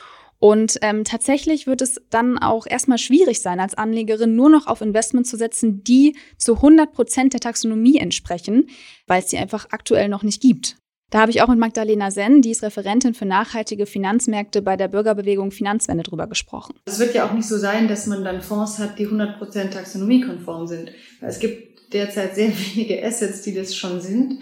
Und 0.41 0.79
ähm, 0.83 1.05
tatsächlich 1.05 1.67
wird 1.67 1.83
es 1.83 2.01
dann 2.11 2.39
auch 2.39 2.67
erstmal 2.67 2.99
schwierig 2.99 3.41
sein, 3.41 3.59
als 3.59 3.75
Anlegerin 3.75 4.37
nur 4.37 4.51
noch 4.51 4.67
auf 4.67 4.81
Investments 4.81 5.31
zu 5.31 5.37
setzen, 5.37 5.83
die 5.83 6.17
zu 6.37 6.57
100 6.57 6.93
Prozent 6.93 7.33
der 7.33 7.41
Taxonomie 7.41 7.99
entsprechen, 7.99 8.69
weil 9.07 9.23
es 9.23 9.31
sie 9.31 9.39
einfach 9.39 9.67
aktuell 9.71 10.09
noch 10.09 10.23
nicht 10.23 10.41
gibt. 10.41 10.77
Da 11.11 11.21
habe 11.21 11.31
ich 11.31 11.41
auch 11.41 11.49
mit 11.49 11.59
Magdalena 11.59 12.11
Senn, 12.11 12.43
die 12.43 12.51
ist 12.51 12.63
Referentin 12.63 13.15
für 13.15 13.25
nachhaltige 13.25 13.87
Finanzmärkte 13.87 14.61
bei 14.61 14.77
der 14.77 14.89
Bürgerbewegung 14.89 15.51
Finanzwende 15.51 16.03
drüber 16.03 16.27
gesprochen. 16.27 16.75
Es 16.85 16.99
wird 16.99 17.15
ja 17.15 17.27
auch 17.27 17.33
nicht 17.33 17.49
so 17.49 17.57
sein, 17.57 17.89
dass 17.89 18.07
man 18.07 18.25
dann 18.25 18.43
Fonds 18.43 18.79
hat, 18.79 18.99
die 18.99 19.07
100 19.07 19.39
Prozent 19.39 19.73
taxonomiekonform 19.73 20.67
sind. 20.67 20.93
Es 21.23 21.39
gibt 21.39 21.93
derzeit 21.95 22.35
sehr 22.35 22.49
wenige 22.75 23.03
Assets, 23.03 23.43
die 23.43 23.55
das 23.55 23.75
schon 23.75 24.01
sind. 24.01 24.41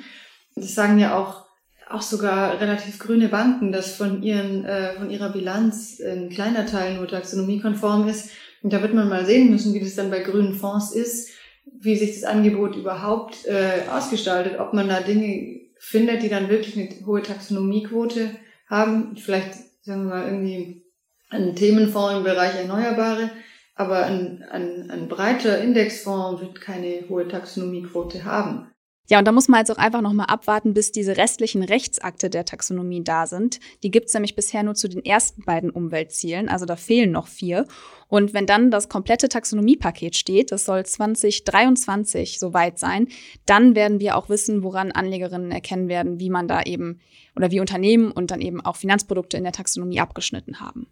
Das 0.56 0.74
sagen 0.74 0.98
ja 0.98 1.16
auch 1.16 1.45
auch 1.88 2.02
sogar 2.02 2.60
relativ 2.60 2.98
grüne 2.98 3.28
Banken, 3.28 3.72
dass 3.72 3.94
von 3.94 4.22
ihren 4.22 4.64
äh, 4.64 4.94
von 4.94 5.10
ihrer 5.10 5.30
Bilanz 5.30 6.00
ein 6.00 6.28
kleiner 6.30 6.66
Teil 6.66 6.94
nur 6.94 7.06
taxonomiekonform 7.06 8.08
ist. 8.08 8.30
Und 8.62 8.72
da 8.72 8.82
wird 8.82 8.94
man 8.94 9.08
mal 9.08 9.24
sehen 9.24 9.50
müssen, 9.50 9.74
wie 9.74 9.80
das 9.80 9.94
dann 9.94 10.10
bei 10.10 10.20
grünen 10.20 10.54
Fonds 10.54 10.92
ist, 10.92 11.30
wie 11.64 11.96
sich 11.96 12.20
das 12.20 12.24
Angebot 12.24 12.74
überhaupt 12.74 13.46
äh, 13.46 13.88
ausgestaltet, 13.90 14.58
ob 14.58 14.72
man 14.72 14.88
da 14.88 15.00
Dinge 15.00 15.60
findet, 15.78 16.22
die 16.22 16.28
dann 16.28 16.48
wirklich 16.48 16.76
eine 16.76 17.06
hohe 17.06 17.22
Taxonomiequote 17.22 18.30
haben. 18.68 19.16
Vielleicht 19.16 19.54
sagen 19.82 20.08
wir 20.08 20.14
mal 20.16 20.26
irgendwie 20.26 20.84
ein 21.30 21.54
Themenfonds 21.54 22.16
im 22.16 22.24
Bereich 22.24 22.54
Erneuerbare, 22.56 23.30
aber 23.74 24.06
ein, 24.06 24.44
ein, 24.50 24.90
ein 24.90 25.08
breiter 25.08 25.60
Indexfonds 25.60 26.40
wird 26.40 26.60
keine 26.60 27.04
hohe 27.08 27.28
Taxonomiequote 27.28 28.24
haben. 28.24 28.68
Ja, 29.08 29.20
und 29.20 29.24
da 29.24 29.32
muss 29.32 29.48
man 29.48 29.60
jetzt 29.60 29.70
auch 29.70 29.78
einfach 29.78 30.00
nochmal 30.00 30.26
abwarten, 30.26 30.74
bis 30.74 30.90
diese 30.90 31.16
restlichen 31.16 31.62
Rechtsakte 31.62 32.28
der 32.28 32.44
Taxonomie 32.44 33.04
da 33.04 33.26
sind. 33.26 33.60
Die 33.82 33.90
gibt's 33.90 34.14
nämlich 34.14 34.34
bisher 34.34 34.62
nur 34.62 34.74
zu 34.74 34.88
den 34.88 35.04
ersten 35.04 35.44
beiden 35.44 35.70
Umweltzielen, 35.70 36.48
also 36.48 36.66
da 36.66 36.76
fehlen 36.76 37.12
noch 37.12 37.28
vier. 37.28 37.66
Und 38.08 38.34
wenn 38.34 38.46
dann 38.46 38.70
das 38.70 38.88
komplette 38.88 39.28
Taxonomiepaket 39.28 40.16
steht, 40.16 40.52
das 40.52 40.64
soll 40.64 40.84
2023 40.84 42.38
soweit 42.38 42.78
sein, 42.78 43.08
dann 43.46 43.74
werden 43.74 44.00
wir 44.00 44.16
auch 44.16 44.28
wissen, 44.28 44.62
woran 44.62 44.92
Anlegerinnen 44.92 45.50
erkennen 45.50 45.88
werden, 45.88 46.20
wie 46.20 46.30
man 46.30 46.48
da 46.48 46.62
eben 46.62 47.00
oder 47.36 47.50
wie 47.50 47.60
Unternehmen 47.60 48.10
und 48.10 48.30
dann 48.30 48.40
eben 48.40 48.60
auch 48.60 48.76
Finanzprodukte 48.76 49.36
in 49.36 49.44
der 49.44 49.52
Taxonomie 49.52 50.00
abgeschnitten 50.00 50.60
haben. 50.60 50.86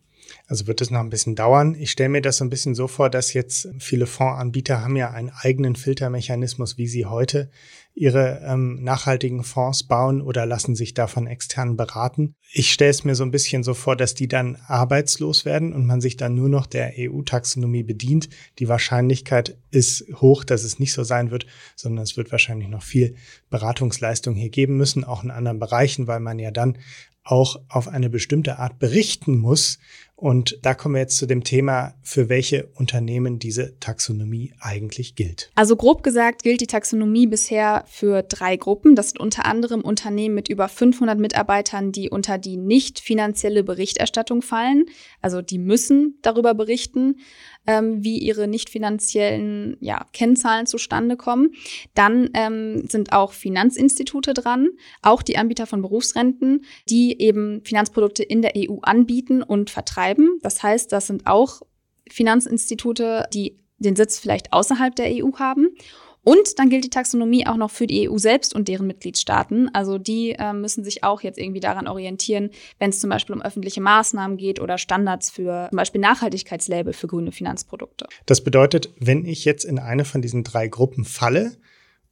Also 0.46 0.66
wird 0.66 0.80
es 0.80 0.90
noch 0.90 1.00
ein 1.00 1.10
bisschen 1.10 1.34
dauern. 1.34 1.74
Ich 1.78 1.90
stelle 1.90 2.08
mir 2.08 2.22
das 2.22 2.38
so 2.38 2.44
ein 2.44 2.50
bisschen 2.50 2.74
so 2.74 2.86
vor, 2.86 3.10
dass 3.10 3.32
jetzt 3.32 3.68
viele 3.78 4.06
Fondsanbieter 4.06 4.82
haben 4.82 4.96
ja 4.96 5.10
einen 5.10 5.30
eigenen 5.30 5.76
Filtermechanismus, 5.76 6.78
wie 6.78 6.86
sie 6.86 7.06
heute 7.06 7.50
ihre 7.94 8.40
ähm, 8.44 8.82
nachhaltigen 8.82 9.44
Fonds 9.44 9.84
bauen 9.84 10.20
oder 10.20 10.46
lassen 10.46 10.74
sich 10.74 10.94
davon 10.94 11.28
extern 11.28 11.76
beraten. 11.76 12.34
Ich 12.52 12.72
stelle 12.72 12.90
es 12.90 13.04
mir 13.04 13.14
so 13.14 13.22
ein 13.24 13.30
bisschen 13.30 13.62
so 13.62 13.72
vor, 13.72 13.94
dass 13.94 14.14
die 14.14 14.26
dann 14.26 14.56
arbeitslos 14.66 15.44
werden 15.44 15.72
und 15.72 15.86
man 15.86 16.00
sich 16.00 16.16
dann 16.16 16.34
nur 16.34 16.48
noch 16.48 16.66
der 16.66 16.94
EU-Taxonomie 16.98 17.84
bedient. 17.84 18.28
Die 18.58 18.68
Wahrscheinlichkeit 18.68 19.56
ist 19.70 20.04
hoch, 20.16 20.42
dass 20.42 20.64
es 20.64 20.80
nicht 20.80 20.92
so 20.92 21.04
sein 21.04 21.30
wird, 21.30 21.46
sondern 21.76 22.02
es 22.02 22.16
wird 22.16 22.32
wahrscheinlich 22.32 22.68
noch 22.68 22.82
viel 22.82 23.14
Beratungsleistung 23.50 24.34
hier 24.34 24.50
geben 24.50 24.76
müssen, 24.76 25.04
auch 25.04 25.22
in 25.22 25.30
anderen 25.30 25.60
Bereichen, 25.60 26.08
weil 26.08 26.20
man 26.20 26.40
ja 26.40 26.50
dann 26.50 26.78
auch 27.24 27.60
auf 27.68 27.88
eine 27.88 28.10
bestimmte 28.10 28.58
Art 28.58 28.78
berichten 28.78 29.38
muss. 29.38 29.78
Und 30.16 30.58
da 30.62 30.74
kommen 30.74 30.94
wir 30.94 31.00
jetzt 31.00 31.16
zu 31.16 31.26
dem 31.26 31.42
Thema, 31.42 31.94
für 32.02 32.28
welche 32.28 32.68
Unternehmen 32.74 33.40
diese 33.40 33.78
Taxonomie 33.80 34.54
eigentlich 34.60 35.16
gilt. 35.16 35.50
Also 35.56 35.74
grob 35.74 36.04
gesagt 36.04 36.44
gilt 36.44 36.60
die 36.60 36.68
Taxonomie 36.68 37.26
bisher 37.26 37.84
für 37.88 38.22
drei 38.22 38.56
Gruppen. 38.56 38.94
Das 38.94 39.10
sind 39.10 39.20
unter 39.20 39.44
anderem 39.44 39.80
Unternehmen 39.80 40.36
mit 40.36 40.48
über 40.48 40.68
500 40.68 41.18
Mitarbeitern, 41.18 41.90
die 41.90 42.10
unter 42.10 42.38
die 42.38 42.56
nicht 42.56 43.00
finanzielle 43.00 43.64
Berichterstattung 43.64 44.40
fallen. 44.40 44.86
Also 45.20 45.42
die 45.42 45.58
müssen 45.58 46.18
darüber 46.22 46.54
berichten 46.54 47.16
ähm, 47.66 48.02
wie 48.04 48.18
ihre 48.18 48.48
nicht 48.48 48.70
finanziellen 48.70 49.76
ja, 49.80 50.06
Kennzahlen 50.12 50.66
zustande 50.66 51.16
kommen. 51.16 51.52
Dann 51.94 52.30
ähm, 52.34 52.86
sind 52.88 53.12
auch 53.12 53.32
Finanzinstitute 53.32 54.34
dran, 54.34 54.68
auch 55.02 55.22
die 55.22 55.36
Anbieter 55.36 55.66
von 55.66 55.82
Berufsrenten, 55.82 56.64
die 56.88 57.20
eben 57.20 57.62
Finanzprodukte 57.64 58.22
in 58.22 58.42
der 58.42 58.52
EU 58.56 58.78
anbieten 58.82 59.42
und 59.42 59.70
vertreiben. 59.70 60.38
Das 60.42 60.62
heißt, 60.62 60.92
das 60.92 61.06
sind 61.06 61.26
auch 61.26 61.62
Finanzinstitute, 62.08 63.26
die 63.32 63.58
den 63.78 63.96
Sitz 63.96 64.18
vielleicht 64.18 64.52
außerhalb 64.52 64.94
der 64.94 65.10
EU 65.10 65.30
haben. 65.38 65.68
Und 66.24 66.58
dann 66.58 66.70
gilt 66.70 66.84
die 66.84 66.90
Taxonomie 66.90 67.46
auch 67.46 67.56
noch 67.56 67.70
für 67.70 67.86
die 67.86 68.08
EU 68.08 68.16
selbst 68.16 68.54
und 68.54 68.68
deren 68.68 68.86
Mitgliedstaaten. 68.86 69.72
Also 69.74 69.98
die 69.98 70.32
äh, 70.32 70.52
müssen 70.52 70.82
sich 70.82 71.04
auch 71.04 71.20
jetzt 71.22 71.38
irgendwie 71.38 71.60
daran 71.60 71.86
orientieren, 71.86 72.50
wenn 72.78 72.90
es 72.90 72.98
zum 72.98 73.10
Beispiel 73.10 73.34
um 73.34 73.42
öffentliche 73.42 73.82
Maßnahmen 73.82 74.38
geht 74.38 74.60
oder 74.60 74.78
Standards 74.78 75.30
für 75.30 75.68
zum 75.68 75.76
Beispiel 75.76 76.00
Nachhaltigkeitslabel 76.00 76.94
für 76.94 77.06
grüne 77.06 77.30
Finanzprodukte. 77.30 78.06
Das 78.26 78.42
bedeutet, 78.42 78.90
wenn 78.98 79.26
ich 79.26 79.44
jetzt 79.44 79.64
in 79.64 79.78
eine 79.78 80.04
von 80.04 80.22
diesen 80.22 80.44
drei 80.44 80.66
Gruppen 80.66 81.04
falle 81.04 81.52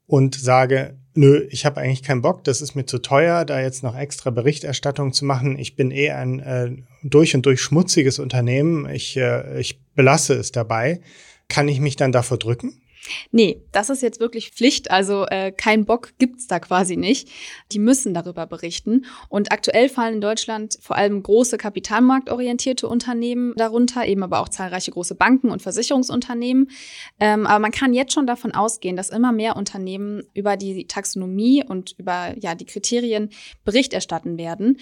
und 0.07 0.35
sage, 0.35 0.99
nö, 1.14 1.47
ich 1.50 1.64
habe 1.64 1.81
eigentlich 1.81 2.02
keinen 2.02 2.21
Bock, 2.23 2.45
das 2.45 2.61
ist 2.61 2.75
mir 2.75 2.85
zu 2.85 2.99
teuer, 2.99 3.47
da 3.47 3.61
jetzt 3.61 3.83
noch 3.83 3.97
extra 3.97 4.31
Berichterstattung 4.31 5.14
zu 5.14 5.25
machen. 5.25 5.59
Ich 5.59 5.75
bin 5.75 5.90
eh 5.90 6.11
ein 6.11 6.40
äh, 6.40 6.71
durch 7.02 7.35
und 7.35 7.47
durch 7.47 7.62
schmutziges 7.62 8.19
Unternehmen. 8.19 8.88
Ich, 8.90 9.16
äh, 9.16 9.59
ich 9.59 9.81
belasse 9.95 10.35
es 10.35 10.52
dabei. 10.52 11.00
Kann 11.49 11.69
ich 11.69 11.81
mich 11.81 11.97
dann 11.97 12.12
davor 12.12 12.38
drücken? 12.38 12.82
Nee, 13.30 13.62
das 13.73 13.90
ist 13.90 14.02
jetzt 14.02 14.21
wirklich 14.21 14.50
Pflicht. 14.50 14.90
Also 14.90 15.26
äh, 15.26 15.52
kein 15.52 15.85
Bock 15.85 16.12
gibt's 16.18 16.47
da 16.47 16.61
quasi 16.61 16.97
nicht. 16.97 17.28
Die 17.73 17.78
müssen 17.78 18.14
darüber 18.14 18.47
berichten. 18.47 19.06
Und 19.28 19.50
aktuell 19.52 19.88
fallen 19.88 20.14
in 20.14 20.21
Deutschland 20.21 20.78
vor 20.80 20.97
allem 20.97 21.23
große 21.23 21.59
kapitalmarktorientierte 21.59 22.87
Unternehmen 22.88 23.54
darunter, 23.56 24.06
eben 24.06 24.23
aber 24.23 24.40
auch 24.40 24.49
zahlreiche 24.49 24.92
große 24.92 25.14
Banken 25.14 25.50
und 25.50 25.62
Versicherungsunternehmen. 25.62 26.71
Ähm, 27.18 27.47
aber 27.47 27.59
man 27.59 27.73
kann 27.73 27.94
jetzt 27.94 28.12
schon 28.12 28.26
davon 28.26 28.54
ausgehen, 28.54 28.97
dass 28.97 29.11
immer 29.11 29.32
mehr 29.32 29.56
Unternehmen 29.56 30.23
über 30.35 30.56
die 30.56 30.87
Taxonomie 30.87 31.64
und 31.64 31.94
über 31.99 32.35
ja 32.38 32.54
die 32.54 32.66
Kriterien 32.66 33.30
Bericht 33.64 33.92
erstatten 33.92 34.38
werden. 34.38 34.78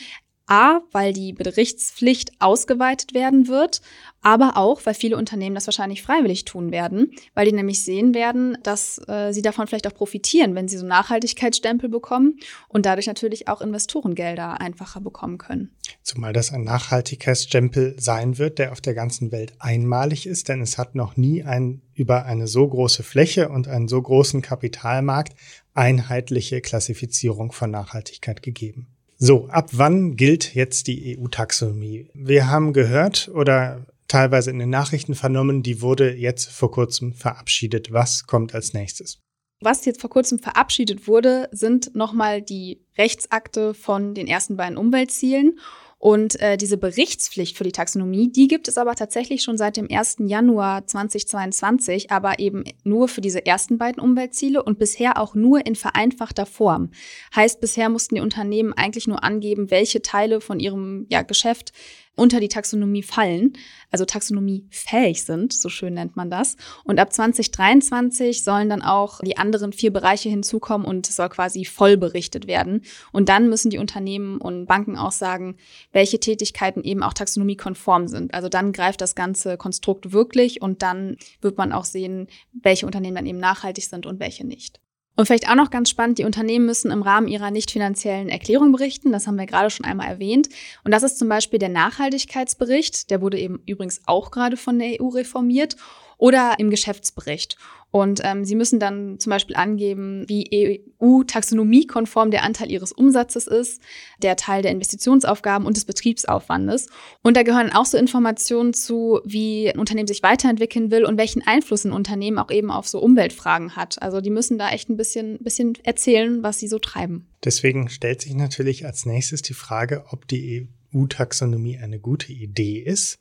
A, 0.50 0.80
weil 0.90 1.12
die 1.12 1.32
Berichtspflicht 1.32 2.32
ausgeweitet 2.40 3.14
werden 3.14 3.46
wird, 3.46 3.80
aber 4.20 4.56
auch, 4.56 4.84
weil 4.84 4.94
viele 4.94 5.16
Unternehmen 5.16 5.54
das 5.54 5.68
wahrscheinlich 5.68 6.02
freiwillig 6.02 6.44
tun 6.44 6.72
werden, 6.72 7.12
weil 7.34 7.46
die 7.46 7.52
nämlich 7.52 7.84
sehen 7.84 8.14
werden, 8.14 8.58
dass 8.64 9.00
äh, 9.06 9.32
sie 9.32 9.42
davon 9.42 9.68
vielleicht 9.68 9.86
auch 9.86 9.94
profitieren, 9.94 10.56
wenn 10.56 10.66
sie 10.66 10.76
so 10.76 10.84
Nachhaltigkeitsstempel 10.84 11.88
bekommen 11.88 12.40
und 12.68 12.84
dadurch 12.84 13.06
natürlich 13.06 13.46
auch 13.46 13.60
Investorengelder 13.60 14.60
einfacher 14.60 15.00
bekommen 15.00 15.38
können. 15.38 15.70
Zumal 16.02 16.32
das 16.32 16.52
ein 16.52 16.64
Nachhaltigkeitsstempel 16.64 17.94
sein 18.00 18.36
wird, 18.36 18.58
der 18.58 18.72
auf 18.72 18.80
der 18.80 18.94
ganzen 18.94 19.30
Welt 19.30 19.54
einmalig 19.60 20.26
ist, 20.26 20.48
denn 20.48 20.60
es 20.60 20.78
hat 20.78 20.96
noch 20.96 21.16
nie 21.16 21.44
ein, 21.44 21.82
über 21.94 22.24
eine 22.24 22.48
so 22.48 22.66
große 22.66 23.04
Fläche 23.04 23.50
und 23.50 23.68
einen 23.68 23.86
so 23.86 24.02
großen 24.02 24.42
Kapitalmarkt 24.42 25.34
einheitliche 25.74 26.60
Klassifizierung 26.60 27.52
von 27.52 27.70
Nachhaltigkeit 27.70 28.42
gegeben. 28.42 28.88
So, 29.22 29.48
ab 29.48 29.68
wann 29.72 30.16
gilt 30.16 30.54
jetzt 30.54 30.86
die 30.86 31.18
EU-Taxonomie? 31.18 32.08
Wir 32.14 32.48
haben 32.48 32.72
gehört 32.72 33.28
oder 33.28 33.84
teilweise 34.08 34.50
in 34.50 34.58
den 34.58 34.70
Nachrichten 34.70 35.14
vernommen, 35.14 35.62
die 35.62 35.82
wurde 35.82 36.14
jetzt 36.14 36.48
vor 36.48 36.70
kurzem 36.70 37.12
verabschiedet. 37.12 37.92
Was 37.92 38.26
kommt 38.26 38.54
als 38.54 38.72
nächstes? 38.72 39.20
Was 39.60 39.84
jetzt 39.84 40.00
vor 40.00 40.08
kurzem 40.08 40.38
verabschiedet 40.38 41.06
wurde, 41.06 41.50
sind 41.52 41.94
nochmal 41.94 42.40
die 42.40 42.80
Rechtsakte 42.96 43.74
von 43.74 44.14
den 44.14 44.26
ersten 44.26 44.56
beiden 44.56 44.78
Umweltzielen 44.78 45.58
und 46.00 46.40
äh, 46.40 46.56
diese 46.56 46.78
Berichtspflicht 46.78 47.58
für 47.58 47.64
die 47.64 47.72
Taxonomie, 47.72 48.32
die 48.32 48.48
gibt 48.48 48.68
es 48.68 48.78
aber 48.78 48.94
tatsächlich 48.94 49.42
schon 49.42 49.58
seit 49.58 49.76
dem 49.76 49.86
1. 49.90 50.16
Januar 50.20 50.86
2022, 50.86 52.10
aber 52.10 52.38
eben 52.38 52.64
nur 52.84 53.06
für 53.06 53.20
diese 53.20 53.44
ersten 53.44 53.76
beiden 53.76 54.02
Umweltziele 54.02 54.62
und 54.62 54.78
bisher 54.78 55.20
auch 55.20 55.34
nur 55.34 55.66
in 55.66 55.76
vereinfachter 55.76 56.46
Form. 56.46 56.90
Heißt, 57.36 57.60
bisher 57.60 57.90
mussten 57.90 58.14
die 58.14 58.22
Unternehmen 58.22 58.72
eigentlich 58.72 59.08
nur 59.08 59.22
angeben, 59.22 59.70
welche 59.70 60.00
Teile 60.00 60.40
von 60.40 60.58
ihrem 60.58 61.04
ja, 61.10 61.20
Geschäft 61.20 61.74
unter 62.16 62.40
die 62.40 62.48
Taxonomie 62.48 63.02
fallen, 63.02 63.54
also 63.90 64.04
taxonomiefähig 64.04 65.24
sind, 65.24 65.52
so 65.52 65.68
schön 65.68 65.94
nennt 65.94 66.16
man 66.16 66.30
das. 66.30 66.56
Und 66.84 66.98
ab 66.98 67.12
2023 67.12 68.44
sollen 68.44 68.68
dann 68.68 68.82
auch 68.82 69.20
die 69.20 69.38
anderen 69.38 69.72
vier 69.72 69.92
Bereiche 69.92 70.28
hinzukommen 70.28 70.86
und 70.86 71.08
es 71.08 71.16
soll 71.16 71.28
quasi 71.28 71.64
voll 71.64 71.96
berichtet 71.96 72.46
werden. 72.46 72.82
Und 73.12 73.28
dann 73.28 73.48
müssen 73.48 73.70
die 73.70 73.78
Unternehmen 73.78 74.38
und 74.38 74.66
Banken 74.66 74.98
auch 74.98 75.12
sagen, 75.12 75.56
welche 75.92 76.20
Tätigkeiten 76.20 76.82
eben 76.84 77.02
auch 77.02 77.14
taxonomiekonform 77.14 78.08
sind. 78.08 78.34
Also 78.34 78.48
dann 78.48 78.72
greift 78.72 79.00
das 79.00 79.14
ganze 79.14 79.56
Konstrukt 79.56 80.12
wirklich 80.12 80.60
und 80.60 80.82
dann 80.82 81.16
wird 81.40 81.56
man 81.56 81.72
auch 81.72 81.84
sehen, 81.84 82.28
welche 82.52 82.86
Unternehmen 82.86 83.16
dann 83.16 83.26
eben 83.26 83.38
nachhaltig 83.38 83.84
sind 83.84 84.06
und 84.06 84.20
welche 84.20 84.46
nicht. 84.46 84.80
Und 85.20 85.26
vielleicht 85.26 85.50
auch 85.50 85.54
noch 85.54 85.68
ganz 85.68 85.90
spannend, 85.90 86.16
die 86.16 86.24
Unternehmen 86.24 86.64
müssen 86.64 86.90
im 86.90 87.02
Rahmen 87.02 87.28
ihrer 87.28 87.50
nicht 87.50 87.70
finanziellen 87.70 88.30
Erklärung 88.30 88.72
berichten. 88.72 89.12
Das 89.12 89.26
haben 89.26 89.36
wir 89.36 89.44
gerade 89.44 89.68
schon 89.68 89.84
einmal 89.84 90.08
erwähnt. 90.08 90.48
Und 90.82 90.92
das 90.92 91.02
ist 91.02 91.18
zum 91.18 91.28
Beispiel 91.28 91.58
der 91.58 91.68
Nachhaltigkeitsbericht. 91.68 93.10
Der 93.10 93.20
wurde 93.20 93.38
eben 93.38 93.62
übrigens 93.66 94.00
auch 94.06 94.30
gerade 94.30 94.56
von 94.56 94.78
der 94.78 94.98
EU 94.98 95.08
reformiert 95.08 95.76
oder 96.16 96.54
im 96.56 96.70
Geschäftsbericht. 96.70 97.58
Und 97.90 98.20
ähm, 98.22 98.44
sie 98.44 98.54
müssen 98.54 98.78
dann 98.78 99.18
zum 99.18 99.30
Beispiel 99.30 99.56
angeben, 99.56 100.24
wie 100.28 100.86
EU-taxonomiekonform 101.02 102.30
der 102.30 102.44
Anteil 102.44 102.70
ihres 102.70 102.92
Umsatzes 102.92 103.48
ist, 103.48 103.82
der 104.22 104.36
Teil 104.36 104.62
der 104.62 104.70
Investitionsaufgaben 104.70 105.66
und 105.66 105.76
des 105.76 105.84
Betriebsaufwandes. 105.84 106.88
Und 107.22 107.36
da 107.36 107.42
gehören 107.42 107.72
auch 107.72 107.86
so 107.86 107.98
Informationen 107.98 108.74
zu, 108.74 109.20
wie 109.24 109.70
ein 109.70 109.80
Unternehmen 109.80 110.06
sich 110.06 110.22
weiterentwickeln 110.22 110.90
will 110.92 111.04
und 111.04 111.18
welchen 111.18 111.44
Einfluss 111.44 111.84
ein 111.84 111.92
Unternehmen 111.92 112.38
auch 112.38 112.50
eben 112.50 112.70
auf 112.70 112.86
so 112.86 113.00
Umweltfragen 113.00 113.74
hat. 113.74 114.00
Also 114.00 114.20
die 114.20 114.30
müssen 114.30 114.56
da 114.56 114.70
echt 114.70 114.88
ein 114.88 114.96
bisschen, 114.96 115.38
bisschen 115.38 115.74
erzählen, 115.82 116.44
was 116.44 116.60
sie 116.60 116.68
so 116.68 116.78
treiben. 116.78 117.26
Deswegen 117.44 117.88
stellt 117.88 118.20
sich 118.20 118.34
natürlich 118.34 118.86
als 118.86 119.04
nächstes 119.04 119.42
die 119.42 119.54
Frage, 119.54 120.04
ob 120.10 120.28
die 120.28 120.68
EU-Taxonomie 120.94 121.78
eine 121.78 121.98
gute 121.98 122.32
Idee 122.32 122.78
ist. 122.78 123.18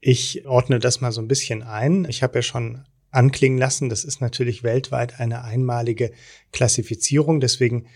Ich 0.00 0.46
ordne 0.46 0.80
das 0.80 1.00
mal 1.00 1.12
so 1.12 1.22
ein 1.22 1.28
bisschen 1.28 1.62
ein. 1.62 2.04
Ich 2.08 2.22
habe 2.22 2.38
ja 2.38 2.42
schon 2.42 2.84
anklingen 3.12 3.58
lassen, 3.58 3.88
das 3.88 4.04
ist 4.04 4.20
natürlich 4.20 4.64
weltweit 4.64 5.20
eine 5.20 5.44
einmalige 5.44 6.10
Klassifizierung. 6.50 7.40
Deswegen 7.40 7.86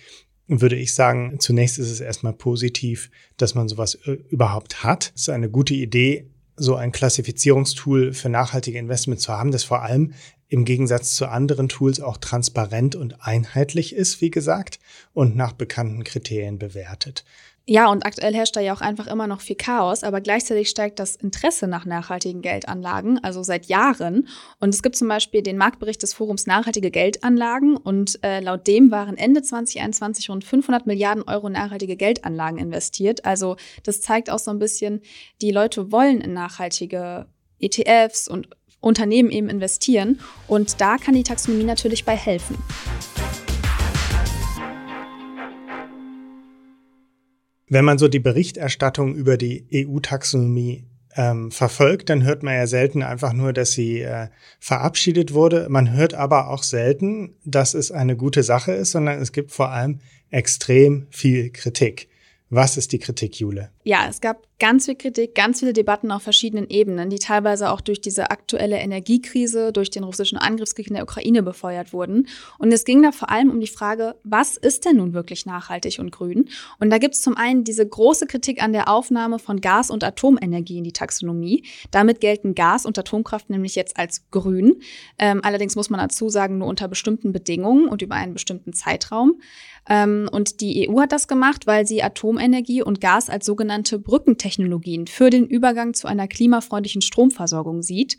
würde 0.46 0.76
ich 0.76 0.94
sagen, 0.94 1.38
zunächst 1.40 1.78
ist 1.78 1.90
es 1.90 2.00
erstmal 2.00 2.32
positiv, 2.32 3.10
dass 3.36 3.54
man 3.54 3.68
sowas 3.68 3.96
äh, 4.06 4.12
überhaupt 4.30 4.84
hat. 4.84 5.12
Es 5.16 5.22
ist 5.22 5.28
eine 5.30 5.50
gute 5.50 5.74
Idee, 5.74 6.30
so 6.56 6.76
ein 6.76 6.92
Klassifizierungstool 6.92 8.12
für 8.12 8.28
nachhaltige 8.28 8.78
Investment 8.78 9.20
zu 9.20 9.32
haben, 9.32 9.50
das 9.50 9.64
vor 9.64 9.82
allem 9.82 10.12
im 10.48 10.64
Gegensatz 10.64 11.14
zu 11.16 11.26
anderen 11.26 11.68
Tools 11.68 12.00
auch 12.00 12.18
transparent 12.18 12.94
und 12.94 13.26
einheitlich 13.26 13.94
ist, 13.94 14.20
wie 14.20 14.30
gesagt, 14.30 14.78
und 15.12 15.36
nach 15.36 15.52
bekannten 15.52 16.04
Kriterien 16.04 16.58
bewertet. 16.58 17.24
Ja, 17.68 17.90
und 17.90 18.06
aktuell 18.06 18.32
herrscht 18.32 18.54
da 18.54 18.60
ja 18.60 18.72
auch 18.72 18.80
einfach 18.80 19.08
immer 19.08 19.26
noch 19.26 19.40
viel 19.40 19.56
Chaos, 19.56 20.04
aber 20.04 20.20
gleichzeitig 20.20 20.68
steigt 20.68 21.00
das 21.00 21.16
Interesse 21.16 21.66
nach 21.66 21.84
nachhaltigen 21.84 22.40
Geldanlagen, 22.40 23.18
also 23.24 23.42
seit 23.42 23.66
Jahren. 23.66 24.28
Und 24.60 24.72
es 24.72 24.84
gibt 24.84 24.94
zum 24.94 25.08
Beispiel 25.08 25.42
den 25.42 25.58
Marktbericht 25.58 26.00
des 26.00 26.14
Forums 26.14 26.46
Nachhaltige 26.46 26.92
Geldanlagen 26.92 27.76
und 27.76 28.22
äh, 28.22 28.38
laut 28.38 28.68
dem 28.68 28.92
waren 28.92 29.18
Ende 29.18 29.42
2021 29.42 30.30
rund 30.30 30.44
500 30.44 30.86
Milliarden 30.86 31.24
Euro 31.24 31.48
nachhaltige 31.48 31.96
Geldanlagen 31.96 32.58
investiert. 32.58 33.24
Also 33.24 33.56
das 33.82 34.00
zeigt 34.00 34.30
auch 34.30 34.38
so 34.38 34.52
ein 34.52 34.60
bisschen, 34.60 35.00
die 35.42 35.50
Leute 35.50 35.90
wollen 35.90 36.20
in 36.20 36.34
nachhaltige 36.34 37.26
ETFs 37.58 38.28
und 38.28 38.48
Unternehmen 38.80 39.32
eben 39.32 39.48
investieren 39.48 40.20
und 40.46 40.80
da 40.80 40.98
kann 40.98 41.14
die 41.14 41.24
Taxonomie 41.24 41.64
natürlich 41.64 42.04
bei 42.04 42.14
helfen. 42.14 42.56
Wenn 47.68 47.84
man 47.84 47.98
so 47.98 48.08
die 48.08 48.20
Berichterstattung 48.20 49.14
über 49.14 49.36
die 49.36 49.66
EU-Taxonomie 49.72 50.84
ähm, 51.16 51.50
verfolgt, 51.50 52.10
dann 52.10 52.22
hört 52.24 52.42
man 52.42 52.54
ja 52.54 52.66
selten 52.66 53.02
einfach 53.02 53.32
nur, 53.32 53.52
dass 53.52 53.72
sie 53.72 54.02
äh, 54.02 54.28
verabschiedet 54.60 55.32
wurde. 55.32 55.66
Man 55.68 55.92
hört 55.92 56.14
aber 56.14 56.50
auch 56.50 56.62
selten, 56.62 57.34
dass 57.44 57.74
es 57.74 57.90
eine 57.90 58.16
gute 58.16 58.42
Sache 58.42 58.72
ist, 58.72 58.92
sondern 58.92 59.20
es 59.20 59.32
gibt 59.32 59.50
vor 59.50 59.70
allem 59.70 60.00
extrem 60.30 61.06
viel 61.10 61.50
Kritik. 61.50 62.08
Was 62.48 62.76
ist 62.76 62.92
die 62.92 63.00
Kritik, 63.00 63.40
Jule? 63.40 63.70
Ja, 63.82 64.06
es 64.08 64.20
gab 64.20 64.46
ganz 64.60 64.86
viel 64.86 64.94
Kritik, 64.94 65.34
ganz 65.34 65.58
viele 65.58 65.72
Debatten 65.72 66.12
auf 66.12 66.22
verschiedenen 66.22 66.68
Ebenen, 66.68 67.10
die 67.10 67.18
teilweise 67.18 67.70
auch 67.70 67.80
durch 67.80 68.00
diese 68.00 68.30
aktuelle 68.30 68.78
Energiekrise, 68.78 69.72
durch 69.72 69.90
den 69.90 70.04
russischen 70.04 70.38
Angriffskrieg 70.38 70.86
in 70.86 70.94
der 70.94 71.02
Ukraine 71.02 71.42
befeuert 71.42 71.92
wurden. 71.92 72.28
Und 72.58 72.70
es 72.72 72.84
ging 72.84 73.02
da 73.02 73.10
vor 73.10 73.30
allem 73.30 73.50
um 73.50 73.60
die 73.60 73.66
Frage, 73.66 74.14
was 74.22 74.56
ist 74.56 74.84
denn 74.84 74.98
nun 74.98 75.12
wirklich 75.12 75.44
nachhaltig 75.44 75.98
und 75.98 76.12
grün? 76.12 76.48
Und 76.78 76.90
da 76.90 76.98
gibt 76.98 77.16
es 77.16 77.20
zum 77.20 77.36
einen 77.36 77.64
diese 77.64 77.86
große 77.86 78.26
Kritik 78.26 78.62
an 78.62 78.72
der 78.72 78.88
Aufnahme 78.88 79.40
von 79.40 79.60
Gas- 79.60 79.90
und 79.90 80.04
Atomenergie 80.04 80.78
in 80.78 80.84
die 80.84 80.92
Taxonomie. 80.92 81.64
Damit 81.90 82.20
gelten 82.20 82.54
Gas 82.54 82.86
und 82.86 82.96
Atomkraft 82.96 83.50
nämlich 83.50 83.74
jetzt 83.74 83.96
als 83.96 84.30
grün. 84.30 84.80
Ähm, 85.18 85.40
allerdings 85.42 85.74
muss 85.74 85.90
man 85.90 85.98
dazu 85.98 86.28
sagen, 86.28 86.58
nur 86.58 86.68
unter 86.68 86.86
bestimmten 86.86 87.32
Bedingungen 87.32 87.88
und 87.88 88.02
über 88.02 88.14
einen 88.14 88.34
bestimmten 88.34 88.72
Zeitraum. 88.72 89.40
Ähm, 89.88 90.28
und 90.30 90.60
die 90.60 90.88
EU 90.88 91.00
hat 91.00 91.12
das 91.12 91.28
gemacht, 91.28 91.66
weil 91.66 91.86
sie 91.86 92.02
Atomenergie 92.02 92.82
und 92.82 93.00
Gas 93.00 93.30
als 93.30 93.46
sogenannte 93.46 93.98
Brückentechnologien 93.98 95.06
für 95.06 95.30
den 95.30 95.46
Übergang 95.46 95.94
zu 95.94 96.08
einer 96.08 96.28
klimafreundlichen 96.28 97.02
Stromversorgung 97.02 97.82
sieht. 97.82 98.18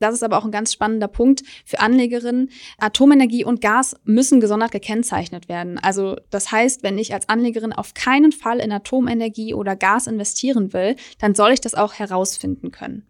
Das 0.00 0.14
ist 0.14 0.24
aber 0.24 0.38
auch 0.38 0.44
ein 0.44 0.50
ganz 0.50 0.72
spannender 0.72 1.08
Punkt 1.08 1.42
für 1.64 1.80
Anlegerinnen. 1.80 2.50
Atomenergie 2.78 3.44
und 3.44 3.60
Gas 3.60 3.96
müssen 4.04 4.40
gesondert 4.40 4.72
gekennzeichnet 4.72 5.48
werden. 5.48 5.78
Also 5.78 6.16
das 6.30 6.50
heißt, 6.50 6.82
wenn 6.82 6.98
ich 6.98 7.14
als 7.14 7.28
Anlegerin 7.28 7.72
auf 7.72 7.94
keinen 7.94 8.32
Fall 8.32 8.58
in 8.58 8.72
Atomenergie 8.72 9.54
oder 9.54 9.76
Gas 9.76 10.06
investieren 10.06 10.72
will, 10.72 10.96
dann 11.20 11.34
soll 11.34 11.52
ich 11.52 11.60
das 11.60 11.74
auch 11.74 11.94
herausfinden 11.94 12.72
können. 12.72 13.06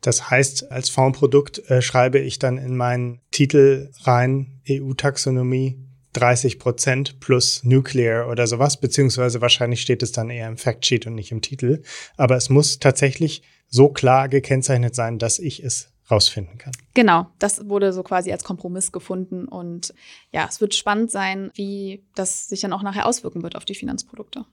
Das 0.00 0.30
heißt, 0.30 0.70
als 0.70 0.88
Fondsprodukt 0.88 1.70
äh, 1.70 1.82
schreibe 1.82 2.18
ich 2.18 2.38
dann 2.38 2.58
in 2.58 2.76
meinen 2.76 3.20
Titel 3.30 3.90
rein 4.02 4.60
EU-Taxonomie 4.68 5.78
30 6.12 6.58
Prozent 6.58 7.20
plus 7.20 7.64
Nuclear 7.64 8.28
oder 8.28 8.46
sowas, 8.46 8.78
beziehungsweise 8.78 9.40
wahrscheinlich 9.40 9.80
steht 9.80 10.02
es 10.02 10.12
dann 10.12 10.30
eher 10.30 10.48
im 10.48 10.58
Factsheet 10.58 11.06
und 11.06 11.14
nicht 11.14 11.32
im 11.32 11.40
Titel. 11.40 11.82
Aber 12.16 12.36
es 12.36 12.50
muss 12.50 12.78
tatsächlich 12.78 13.42
so 13.68 13.88
klar 13.88 14.28
gekennzeichnet 14.28 14.94
sein, 14.94 15.18
dass 15.18 15.38
ich 15.38 15.64
es 15.64 15.92
rausfinden 16.10 16.58
kann. 16.58 16.72
Genau, 16.94 17.28
das 17.38 17.68
wurde 17.68 17.92
so 17.92 18.02
quasi 18.02 18.32
als 18.32 18.44
Kompromiss 18.44 18.92
gefunden 18.92 19.46
und 19.46 19.94
ja, 20.30 20.46
es 20.48 20.60
wird 20.60 20.74
spannend 20.74 21.10
sein, 21.10 21.50
wie 21.54 22.04
das 22.14 22.48
sich 22.48 22.60
dann 22.60 22.72
auch 22.72 22.82
nachher 22.82 23.06
auswirken 23.06 23.42
wird 23.42 23.56
auf 23.56 23.64
die 23.64 23.74
Finanzprodukte. 23.74 24.44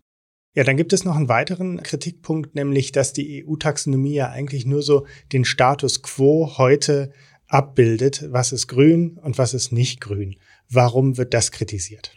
Ja, 0.56 0.64
dann 0.64 0.78
gibt 0.78 0.94
es 0.94 1.06
noch 1.06 1.16
einen 1.16 1.30
weiteren 1.30 1.84
Kritikpunkt, 1.84 2.56
nämlich, 2.56 2.92
dass 2.92 3.14
die 3.14 3.46
EU-Taxonomie 3.46 4.16
ja 4.16 4.30
eigentlich 4.30 4.66
nur 4.66 4.82
so 4.82 5.06
den 5.32 5.46
Status 5.46 6.02
quo 6.02 6.58
heute 6.58 7.12
abbildet, 7.48 8.26
was 8.32 8.52
ist 8.52 8.68
grün 8.68 9.18
und 9.22 9.38
was 9.38 9.54
ist 9.54 9.72
nicht 9.72 10.02
grün. 10.02 10.38
Warum 10.70 11.18
wird 11.18 11.34
das 11.34 11.52
kritisiert? 11.52 12.12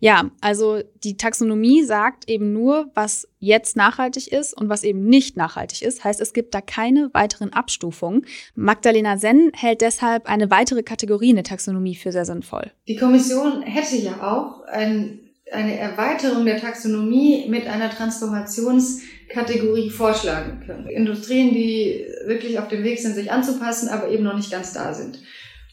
Ja, 0.00 0.30
also 0.40 0.80
die 1.02 1.16
Taxonomie 1.16 1.82
sagt 1.82 2.28
eben 2.28 2.52
nur, 2.52 2.88
was 2.94 3.26
jetzt 3.40 3.76
nachhaltig 3.76 4.32
ist 4.32 4.56
und 4.56 4.68
was 4.68 4.84
eben 4.84 5.04
nicht 5.04 5.36
nachhaltig 5.36 5.82
ist. 5.82 6.04
Heißt, 6.04 6.20
es 6.20 6.32
gibt 6.32 6.54
da 6.54 6.60
keine 6.60 7.10
weiteren 7.14 7.52
Abstufungen. 7.52 8.24
Magdalena 8.54 9.18
Senn 9.18 9.50
hält 9.54 9.80
deshalb 9.80 10.26
eine 10.26 10.52
weitere 10.52 10.84
Kategorie 10.84 11.30
in 11.30 11.36
der 11.36 11.44
Taxonomie 11.44 11.96
für 11.96 12.12
sehr 12.12 12.24
sinnvoll. 12.24 12.70
Die 12.86 12.96
Kommission 12.96 13.62
hätte 13.62 13.96
ja 13.96 14.22
auch 14.22 14.62
ein, 14.66 15.18
eine 15.50 15.76
Erweiterung 15.76 16.44
der 16.44 16.60
Taxonomie 16.60 17.46
mit 17.48 17.66
einer 17.66 17.90
Transformationskategorie 17.90 19.90
vorschlagen 19.90 20.62
können. 20.64 20.86
Industrien, 20.86 21.52
die 21.52 22.06
wirklich 22.24 22.60
auf 22.60 22.68
dem 22.68 22.84
Weg 22.84 23.00
sind, 23.00 23.16
sich 23.16 23.32
anzupassen, 23.32 23.88
aber 23.88 24.10
eben 24.10 24.22
noch 24.22 24.36
nicht 24.36 24.52
ganz 24.52 24.72
da 24.72 24.94
sind. 24.94 25.18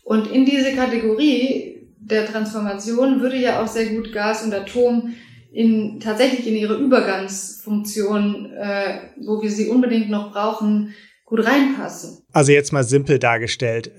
Und 0.04 0.32
in 0.32 0.46
diese 0.46 0.74
Kategorie 0.74 1.75
der 2.10 2.26
Transformation 2.26 3.22
würde 3.22 3.38
ja 3.38 3.62
auch 3.62 3.68
sehr 3.68 3.88
gut 3.88 4.14
Gas 4.14 4.44
und 4.44 4.54
Atom 4.54 5.14
in, 5.52 6.00
tatsächlich 6.00 6.46
in 6.48 6.56
ihre 6.56 6.76
Übergangsfunktion, 6.76 8.52
äh, 8.52 9.00
wo 9.22 9.42
wir 9.42 9.50
sie 9.50 9.70
unbedingt 9.70 10.10
noch 10.10 10.32
brauchen, 10.32 10.94
gut 11.26 11.46
reinpassen. 11.46 12.20
Also 12.32 12.52
jetzt 12.52 12.72
mal 12.72 12.84
simpel 12.84 13.20
dargestellt, 13.20 13.92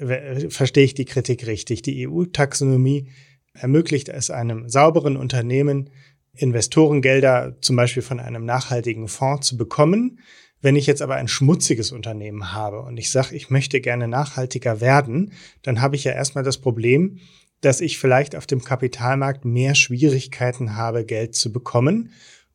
verstehe 0.48 0.84
ich 0.84 0.94
die 0.94 1.06
Kritik 1.06 1.46
richtig. 1.46 1.82
Die 1.82 2.06
EU-Taxonomie 2.06 3.08
ermöglicht 3.52 4.08
es 4.08 4.30
einem 4.30 4.68
sauberen 4.68 5.16
Unternehmen, 5.16 5.90
Investorengelder 6.34 7.56
zum 7.60 7.76
Beispiel 7.76 8.02
von 8.02 8.20
einem 8.20 8.44
nachhaltigen 8.44 9.08
Fonds 9.08 9.48
zu 9.48 9.56
bekommen. 9.56 10.20
Wenn 10.60 10.76
ich 10.76 10.86
jetzt 10.86 11.02
aber 11.02 11.16
ein 11.16 11.28
schmutziges 11.28 11.90
Unternehmen 11.90 12.52
habe 12.52 12.80
und 12.82 12.96
ich 12.98 13.10
sage, 13.10 13.34
ich 13.34 13.50
möchte 13.50 13.80
gerne 13.80 14.08
nachhaltiger 14.08 14.80
werden, 14.80 15.32
dann 15.62 15.80
habe 15.80 15.96
ich 15.96 16.04
ja 16.04 16.12
erstmal 16.12 16.44
das 16.44 16.58
Problem, 16.58 17.20
dass 17.66 17.80
ich 17.80 17.98
vielleicht 17.98 18.36
auf 18.36 18.46
dem 18.46 18.62
Kapitalmarkt 18.62 19.44
mehr 19.44 19.74
Schwierigkeiten 19.74 20.76
habe, 20.76 21.04
Geld 21.04 21.34
zu 21.34 21.52
bekommen. 21.52 22.12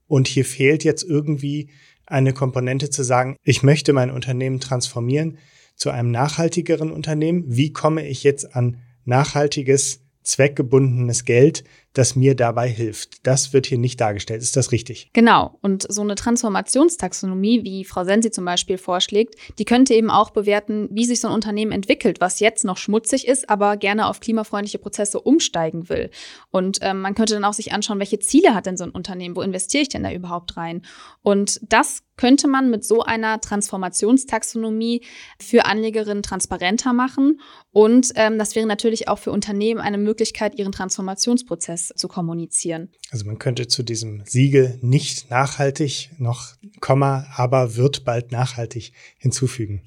Und 0.07 0.29
hier 0.29 0.45
fehlt 0.45 0.85
jetzt 0.85 1.03
irgendwie 1.03 1.69
eine 2.05 2.31
Komponente 2.31 2.89
zu 2.89 3.03
sagen, 3.03 3.35
ich 3.43 3.61
möchte 3.61 3.91
mein 3.91 4.09
Unternehmen 4.09 4.61
transformieren 4.61 5.37
zu 5.75 5.89
einem 5.89 6.11
nachhaltigeren 6.11 6.93
Unternehmen. 6.93 7.43
Wie 7.47 7.73
komme 7.73 8.07
ich 8.07 8.23
jetzt 8.23 8.55
an 8.55 8.77
nachhaltiges, 9.03 9.99
zweckgebundenes 10.23 11.25
Geld, 11.25 11.65
das 11.93 12.15
mir 12.15 12.35
dabei 12.35 12.69
hilft. 12.69 13.27
Das 13.27 13.51
wird 13.51 13.65
hier 13.65 13.77
nicht 13.77 13.99
dargestellt. 13.99 14.41
Ist 14.41 14.55
das 14.55 14.71
richtig? 14.71 15.09
Genau. 15.13 15.57
Und 15.61 15.85
so 15.91 16.01
eine 16.01 16.15
Transformationstaxonomie, 16.15 17.63
wie 17.63 17.83
Frau 17.83 18.05
Sensi 18.05 18.31
zum 18.31 18.45
Beispiel 18.45 18.77
vorschlägt, 18.77 19.35
die 19.59 19.65
könnte 19.65 19.93
eben 19.93 20.09
auch 20.09 20.29
bewerten, 20.29 20.87
wie 20.91 21.05
sich 21.05 21.19
so 21.19 21.27
ein 21.27 21.33
Unternehmen 21.33 21.71
entwickelt, 21.71 22.21
was 22.21 22.39
jetzt 22.39 22.63
noch 22.63 22.77
schmutzig 22.77 23.27
ist, 23.27 23.49
aber 23.49 23.75
gerne 23.75 24.07
auf 24.07 24.21
klimafreundliche 24.21 24.79
Prozesse 24.79 25.19
umsteigen 25.19 25.89
will. 25.89 26.09
Und 26.49 26.79
ähm, 26.81 27.01
man 27.01 27.13
könnte 27.15 27.33
dann 27.33 27.43
auch 27.43 27.53
sich 27.53 27.73
anschauen, 27.73 27.99
welche 27.99 28.19
Ziele 28.19 28.55
hat 28.55 28.65
denn 28.65 28.77
so 28.77 28.85
ein 28.85 28.91
Unternehmen? 28.91 29.35
Wo 29.35 29.41
investiere 29.41 29.83
ich 29.83 29.89
denn 29.89 30.03
da 30.03 30.11
überhaupt 30.11 30.55
rein? 30.55 30.83
Und 31.23 31.59
das 31.67 32.03
könnte 32.21 32.47
man 32.47 32.69
mit 32.69 32.85
so 32.85 33.01
einer 33.01 33.41
Transformationstaxonomie 33.41 35.01
für 35.41 35.65
Anlegerinnen 35.65 36.21
transparenter 36.21 36.93
machen. 36.93 37.41
Und 37.71 38.11
ähm, 38.15 38.37
das 38.37 38.55
wäre 38.55 38.67
natürlich 38.67 39.07
auch 39.07 39.17
für 39.17 39.31
Unternehmen 39.31 39.81
eine 39.81 39.97
Möglichkeit, 39.97 40.59
ihren 40.59 40.71
Transformationsprozess 40.71 41.80
zu 41.89 42.07
kommunizieren. 42.07 42.89
Also 43.11 43.25
man 43.25 43.39
könnte 43.39 43.67
zu 43.67 43.83
diesem 43.83 44.23
Siegel 44.25 44.77
nicht 44.81 45.29
nachhaltig 45.29 46.09
noch 46.17 46.55
Komma, 46.79 47.27
aber 47.35 47.75
wird 47.75 48.05
bald 48.05 48.31
nachhaltig 48.31 48.93
hinzufügen. 49.17 49.81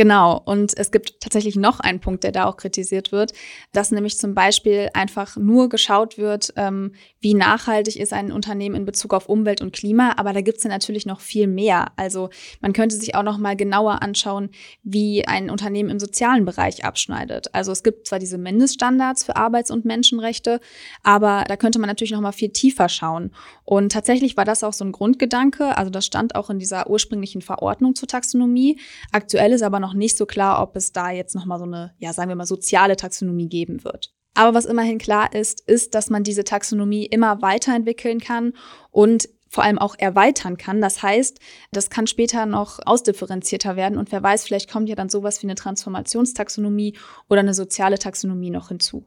Genau. 0.00 0.40
Und 0.46 0.72
es 0.78 0.92
gibt 0.92 1.20
tatsächlich 1.20 1.56
noch 1.56 1.78
einen 1.78 2.00
Punkt, 2.00 2.24
der 2.24 2.32
da 2.32 2.46
auch 2.46 2.56
kritisiert 2.56 3.12
wird, 3.12 3.34
dass 3.72 3.90
nämlich 3.90 4.16
zum 4.16 4.34
Beispiel 4.34 4.88
einfach 4.94 5.36
nur 5.36 5.68
geschaut 5.68 6.16
wird, 6.16 6.54
ähm, 6.56 6.92
wie 7.20 7.34
nachhaltig 7.34 7.96
ist 7.96 8.14
ein 8.14 8.32
Unternehmen 8.32 8.76
in 8.76 8.86
Bezug 8.86 9.12
auf 9.12 9.28
Umwelt 9.28 9.60
und 9.60 9.74
Klima. 9.74 10.14
Aber 10.16 10.32
da 10.32 10.40
gibt 10.40 10.56
es 10.56 10.64
ja 10.64 10.70
natürlich 10.70 11.04
noch 11.04 11.20
viel 11.20 11.46
mehr. 11.46 11.92
Also 11.96 12.30
man 12.62 12.72
könnte 12.72 12.96
sich 12.96 13.14
auch 13.14 13.22
noch 13.22 13.36
mal 13.36 13.56
genauer 13.56 14.00
anschauen, 14.00 14.48
wie 14.82 15.26
ein 15.28 15.50
Unternehmen 15.50 15.90
im 15.90 16.00
sozialen 16.00 16.46
Bereich 16.46 16.82
abschneidet. 16.82 17.54
Also 17.54 17.70
es 17.70 17.82
gibt 17.82 18.06
zwar 18.06 18.18
diese 18.18 18.38
Mindeststandards 18.38 19.24
für 19.24 19.36
Arbeits- 19.36 19.70
und 19.70 19.84
Menschenrechte, 19.84 20.60
aber 21.02 21.44
da 21.46 21.58
könnte 21.58 21.78
man 21.78 21.88
natürlich 21.88 22.12
noch 22.12 22.22
mal 22.22 22.32
viel 22.32 22.48
tiefer 22.48 22.88
schauen. 22.88 23.32
Und 23.66 23.92
tatsächlich 23.92 24.38
war 24.38 24.46
das 24.46 24.64
auch 24.64 24.72
so 24.72 24.82
ein 24.82 24.92
Grundgedanke. 24.92 25.76
Also 25.76 25.90
das 25.90 26.06
stand 26.06 26.36
auch 26.36 26.48
in 26.48 26.58
dieser 26.58 26.88
ursprünglichen 26.88 27.42
Verordnung 27.42 27.94
zur 27.94 28.08
Taxonomie. 28.08 28.80
Aktuell 29.12 29.52
ist 29.52 29.62
aber 29.62 29.78
noch 29.78 29.89
nicht 29.94 30.16
so 30.16 30.26
klar, 30.26 30.62
ob 30.62 30.76
es 30.76 30.92
da 30.92 31.10
jetzt 31.10 31.34
noch 31.34 31.46
mal 31.46 31.58
so 31.58 31.64
eine, 31.64 31.94
ja 31.98 32.12
sagen 32.12 32.28
wir 32.28 32.36
mal, 32.36 32.46
soziale 32.46 32.96
Taxonomie 32.96 33.48
geben 33.48 33.84
wird. 33.84 34.12
Aber 34.34 34.54
was 34.54 34.64
immerhin 34.64 34.98
klar 34.98 35.34
ist, 35.34 35.60
ist, 35.68 35.94
dass 35.94 36.08
man 36.10 36.22
diese 36.24 36.44
Taxonomie 36.44 37.06
immer 37.06 37.42
weiterentwickeln 37.42 38.20
kann 38.20 38.52
und 38.90 39.28
vor 39.48 39.64
allem 39.64 39.78
auch 39.78 39.96
erweitern 39.98 40.56
kann. 40.56 40.80
Das 40.80 41.02
heißt, 41.02 41.40
das 41.72 41.90
kann 41.90 42.06
später 42.06 42.46
noch 42.46 42.78
ausdifferenzierter 42.86 43.74
werden 43.74 43.98
und 43.98 44.12
wer 44.12 44.22
weiß, 44.22 44.44
vielleicht 44.44 44.70
kommt 44.70 44.88
ja 44.88 44.94
dann 44.94 45.08
sowas 45.08 45.42
wie 45.42 45.46
eine 45.46 45.56
Transformationstaxonomie 45.56 46.96
oder 47.28 47.40
eine 47.40 47.54
soziale 47.54 47.98
Taxonomie 47.98 48.50
noch 48.50 48.68
hinzu. 48.68 49.04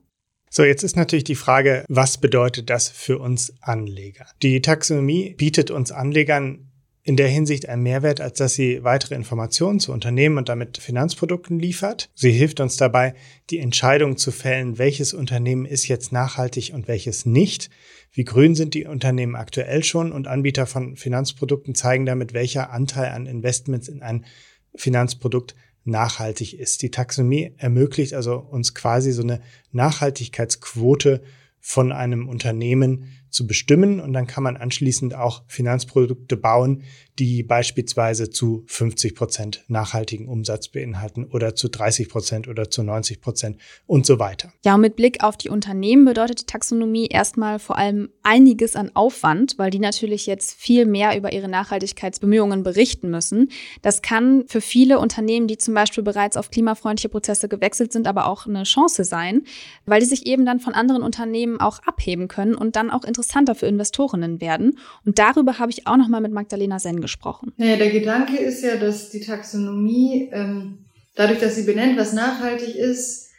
So, 0.49 0.63
jetzt 0.63 0.83
ist 0.83 0.95
natürlich 0.95 1.23
die 1.23 1.33
Frage, 1.33 1.83
was 1.89 2.19
bedeutet 2.19 2.69
das 2.69 2.89
für 2.89 3.17
uns 3.17 3.53
Anleger? 3.61 4.27
Die 4.43 4.61
Taxonomie 4.61 5.33
bietet 5.33 5.71
uns 5.71 5.91
Anlegern 5.91 6.72
in 7.05 7.17
der 7.17 7.27
Hinsicht 7.27 7.67
ein 7.67 7.81
Mehrwert, 7.81 8.21
als 8.21 8.37
dass 8.37 8.53
sie 8.53 8.83
weitere 8.83 9.15
Informationen 9.15 9.81
zu 9.81 9.91
Unternehmen 9.91 10.37
und 10.37 10.47
damit 10.47 10.77
Finanzprodukten 10.77 11.59
liefert. 11.59 12.09
Sie 12.15 12.31
hilft 12.31 12.61
uns 12.61 12.77
dabei, 12.77 13.13
die 13.49 13.59
Entscheidung 13.59 14.15
zu 14.15 14.31
fällen, 14.31 14.77
welches 14.77 15.13
Unternehmen 15.13 15.65
ist 15.65 15.89
jetzt 15.89 16.13
nachhaltig 16.13 16.71
und 16.73 16.87
welches 16.87 17.25
nicht. 17.25 17.69
Wie 18.13 18.23
grün 18.23 18.55
sind 18.55 18.73
die 18.73 18.85
Unternehmen 18.85 19.35
aktuell 19.35 19.83
schon 19.83 20.13
und 20.13 20.27
Anbieter 20.27 20.65
von 20.65 20.95
Finanzprodukten 20.95 21.75
zeigen 21.75 22.05
damit, 22.05 22.33
welcher 22.33 22.71
Anteil 22.71 23.11
an 23.11 23.25
Investments 23.25 23.89
in 23.89 24.01
ein 24.01 24.25
Finanzprodukt 24.73 25.55
nachhaltig 25.83 26.57
ist. 26.57 26.81
Die 26.83 26.91
Taxonomie 26.91 27.53
ermöglicht 27.57 28.13
also 28.13 28.37
uns 28.37 28.73
quasi 28.73 29.11
so 29.11 29.23
eine 29.23 29.41
Nachhaltigkeitsquote 29.73 31.21
von 31.59 31.91
einem 31.91 32.29
Unternehmen 32.29 33.09
zu 33.33 33.47
bestimmen 33.47 33.99
und 33.99 34.13
dann 34.13 34.27
kann 34.27 34.43
man 34.43 34.57
anschließend 34.57 35.15
auch 35.15 35.43
Finanzprodukte 35.47 36.37
bauen, 36.37 36.83
die 37.19 37.43
beispielsweise 37.43 38.29
zu 38.29 38.63
50 38.67 39.15
Prozent 39.15 39.63
nachhaltigen 39.67 40.27
Umsatz 40.27 40.69
beinhalten 40.69 41.25
oder 41.25 41.55
zu 41.55 41.69
30 41.69 42.09
Prozent 42.09 42.47
oder 42.47 42.69
zu 42.69 42.83
90 42.83 43.21
Prozent 43.21 43.57
und 43.85 44.05
so 44.05 44.19
weiter. 44.19 44.51
Ja, 44.65 44.75
und 44.75 44.81
mit 44.81 44.95
Blick 44.95 45.23
auf 45.23 45.37
die 45.37 45.49
Unternehmen 45.49 46.05
bedeutet 46.05 46.41
die 46.41 46.45
Taxonomie 46.45 47.07
erstmal 47.07 47.59
vor 47.59 47.77
allem 47.77 48.09
einiges 48.23 48.75
an 48.75 48.91
Aufwand, 48.95 49.55
weil 49.57 49.69
die 49.69 49.79
natürlich 49.79 50.25
jetzt 50.25 50.53
viel 50.53 50.85
mehr 50.85 51.15
über 51.17 51.33
ihre 51.33 51.49
Nachhaltigkeitsbemühungen 51.49 52.63
berichten 52.63 53.09
müssen. 53.09 53.49
Das 53.81 54.01
kann 54.01 54.45
für 54.47 54.61
viele 54.61 54.99
Unternehmen, 54.99 55.47
die 55.47 55.57
zum 55.57 55.73
Beispiel 55.73 56.03
bereits 56.03 56.37
auf 56.37 56.49
klimafreundliche 56.49 57.09
Prozesse 57.09 57.47
gewechselt 57.47 57.93
sind, 57.93 58.07
aber 58.07 58.27
auch 58.27 58.47
eine 58.47 58.63
Chance 58.63 59.03
sein, 59.03 59.43
weil 59.85 59.99
die 59.99 60.07
sich 60.07 60.25
eben 60.25 60.45
dann 60.45 60.59
von 60.59 60.73
anderen 60.73 61.03
Unternehmen 61.03 61.59
auch 61.59 61.79
abheben 61.79 62.27
können 62.27 62.55
und 62.55 62.75
dann 62.75 62.89
auch 62.89 63.03
interessanter 63.23 63.55
für 63.55 63.67
Investorinnen 63.67 64.41
werden. 64.41 64.77
Und 65.05 65.19
darüber 65.19 65.59
habe 65.59 65.71
ich 65.71 65.87
auch 65.87 65.97
noch 65.97 66.07
mal 66.07 66.21
mit 66.21 66.31
Magdalena 66.31 66.79
Sen 66.79 67.01
gesprochen. 67.01 67.53
Naja, 67.57 67.77
der 67.77 67.91
Gedanke 67.91 68.37
ist 68.37 68.63
ja, 68.63 68.75
dass 68.75 69.09
die 69.09 69.21
Taxonomie, 69.21 70.29
ähm, 70.31 70.85
dadurch, 71.15 71.39
dass 71.39 71.55
sie 71.55 71.63
benennt, 71.63 71.97
was 71.97 72.13
nachhaltig 72.13 72.75
ist, 72.75 73.29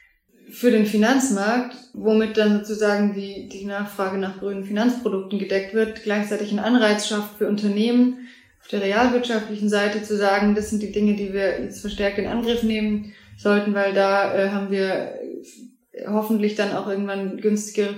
für 0.50 0.70
den 0.70 0.86
Finanzmarkt, 0.86 1.74
womit 1.94 2.36
dann 2.36 2.58
sozusagen 2.58 3.14
die, 3.14 3.48
die 3.48 3.64
Nachfrage 3.64 4.18
nach 4.18 4.38
grünen 4.38 4.64
Finanzprodukten 4.64 5.38
gedeckt 5.38 5.74
wird, 5.74 6.02
gleichzeitig 6.02 6.50
einen 6.50 6.60
Anreiz 6.60 7.08
schafft 7.08 7.38
für 7.38 7.48
Unternehmen 7.48 8.28
auf 8.60 8.68
der 8.68 8.82
realwirtschaftlichen 8.82 9.68
Seite 9.68 10.02
zu 10.02 10.16
sagen, 10.16 10.54
das 10.54 10.70
sind 10.70 10.82
die 10.82 10.92
Dinge, 10.92 11.16
die 11.16 11.32
wir 11.32 11.60
jetzt 11.60 11.80
verstärkt 11.80 12.18
in 12.18 12.26
Angriff 12.26 12.62
nehmen 12.62 13.12
sollten, 13.36 13.74
weil 13.74 13.94
da 13.94 14.34
äh, 14.34 14.50
haben 14.50 14.70
wir 14.70 15.18
hoffentlich 16.06 16.54
dann 16.54 16.72
auch 16.72 16.88
irgendwann 16.88 17.38
günstigere 17.38 17.94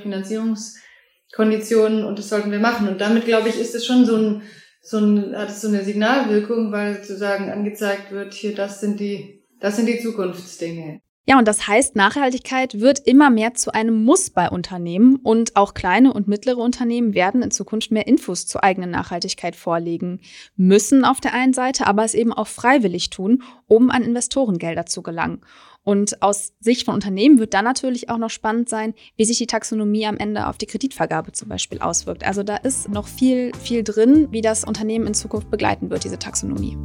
Finanzierungskonditionen 1.33 2.05
und 2.05 2.19
das 2.19 2.29
sollten 2.29 2.51
wir 2.51 2.59
machen. 2.59 2.89
Und 2.89 3.01
damit, 3.01 3.25
glaube 3.25 3.49
ich, 3.49 3.59
ist 3.59 3.75
es 3.75 3.87
schon 3.87 4.05
so 4.05 4.17
ein 4.17 4.43
so 4.87 4.99
ein, 4.99 5.37
hat 5.37 5.49
es 5.49 5.63
so 5.63 5.69
eine 5.69 5.83
Signalwirkung, 5.83 6.71
weil 6.71 6.95
sozusagen 6.95 7.51
angezeigt 7.51 8.13
wird, 8.13 8.35
hier, 8.35 8.55
das 8.55 8.81
sind 8.81 9.01
die, 9.01 9.43
das 9.59 9.75
sind 9.75 9.87
die 9.87 9.99
Zukunftsdinge. 9.99 11.01
Ja, 11.29 11.41
und 11.41 11.49
das 11.49 11.67
heißt, 11.67 11.97
Nachhaltigkeit 11.97 12.79
wird 12.79 13.01
immer 13.01 13.31
mehr 13.31 13.53
zu 13.55 13.75
einem 13.75 14.05
Muss 14.05 14.31
bei 14.31 14.49
Unternehmen 14.49 15.17
und 15.17 15.57
auch 15.57 15.75
kleine 15.75 16.13
und 16.13 16.29
mittlere 16.29 16.59
Unternehmen 16.59 17.15
werden 17.15 17.43
in 17.43 17.51
Zukunft 17.51 17.91
mehr 17.91 18.07
Infos 18.07 18.47
zur 18.47 18.63
eigenen 18.63 18.91
Nachhaltigkeit 18.91 19.57
vorlegen 19.57 20.21
müssen 20.55 21.05
auf 21.05 21.21
der 21.21 21.35
einen 21.35 21.53
Seite, 21.53 21.89
aber 21.89 22.05
es 22.05 22.15
eben 22.15 22.33
auch 22.33 22.47
freiwillig 22.47 23.11
tun, 23.11 23.43
um 23.67 23.91
an 23.91 24.05
Investorengelder 24.05 24.87
zu 24.87 25.03
gelangen. 25.03 25.41
Und 25.87 26.21
aus 26.21 26.53
Sicht 26.59 26.85
von 26.85 26.95
Unternehmen 26.95 27.39
wird 27.39 27.55
dann 27.55 27.65
natürlich 27.65 28.11
auch 28.11 28.19
noch 28.19 28.31
spannend 28.31 28.69
sein, 28.69 28.93
wie 29.17 29.25
sich 29.25 29.39
die 29.39 29.47
Taxonomie 29.47 30.05
am 30.05 30.17
Ende 30.17 30.49
auf 30.49 30.59
die 30.59 30.67
Kreditvergabe 30.67 31.31
zum 31.31 31.49
Beispiel 31.49 31.79
auswirkt. 31.79 32.27
Also 32.27 32.43
da 32.43 32.57
ist 32.57 32.89
noch 32.89 33.07
viel, 33.07 33.53
viel 33.55 33.85
drin, 33.85 34.27
wie 34.33 34.41
das 34.41 34.65
Unternehmen 34.65 35.07
in 35.07 35.15
Zukunft 35.15 35.49
begleiten 35.49 35.89
wird, 35.89 36.03
diese 36.03 36.19
Taxonomie. 36.19 36.77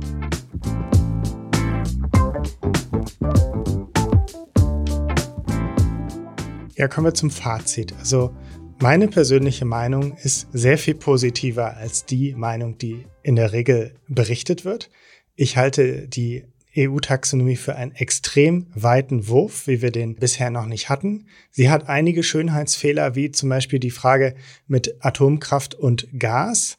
Ja, 6.76 6.88
kommen 6.88 7.08
wir 7.08 7.16
zum 7.16 7.32
Fazit. 7.32 7.96
Also 7.98 8.36
meine 8.80 9.08
persönliche 9.08 9.66
Meinung 9.66 10.16
ist 10.18 10.48
sehr 10.54 10.78
viel 10.78 10.94
positiver 10.94 11.76
als 11.76 12.06
die 12.06 12.36
Meinung, 12.36 12.78
die 12.78 13.08
in 13.24 13.36
der 13.36 13.52
Regel 13.52 13.96
berichtet 14.08 14.64
wird. 14.64 14.92
Ich 15.36 15.58
halte 15.58 16.08
die 16.08 16.46
EU-Taxonomie 16.78 17.56
für 17.56 17.76
einen 17.76 17.92
extrem 17.94 18.68
weiten 18.74 19.28
Wurf, 19.28 19.68
wie 19.68 19.82
wir 19.82 19.92
den 19.92 20.16
bisher 20.16 20.50
noch 20.50 20.66
nicht 20.66 20.90
hatten. 20.90 21.28
Sie 21.50 21.70
hat 21.70 21.90
einige 21.90 22.24
Schönheitsfehler, 22.24 23.16
wie 23.16 23.32
zum 23.32 23.50
Beispiel 23.50 23.80
die 23.80 23.92
Frage 23.92 24.36
mit 24.68 24.96
Atomkraft 25.00 25.76
und 25.76 26.08
Gas. 26.18 26.78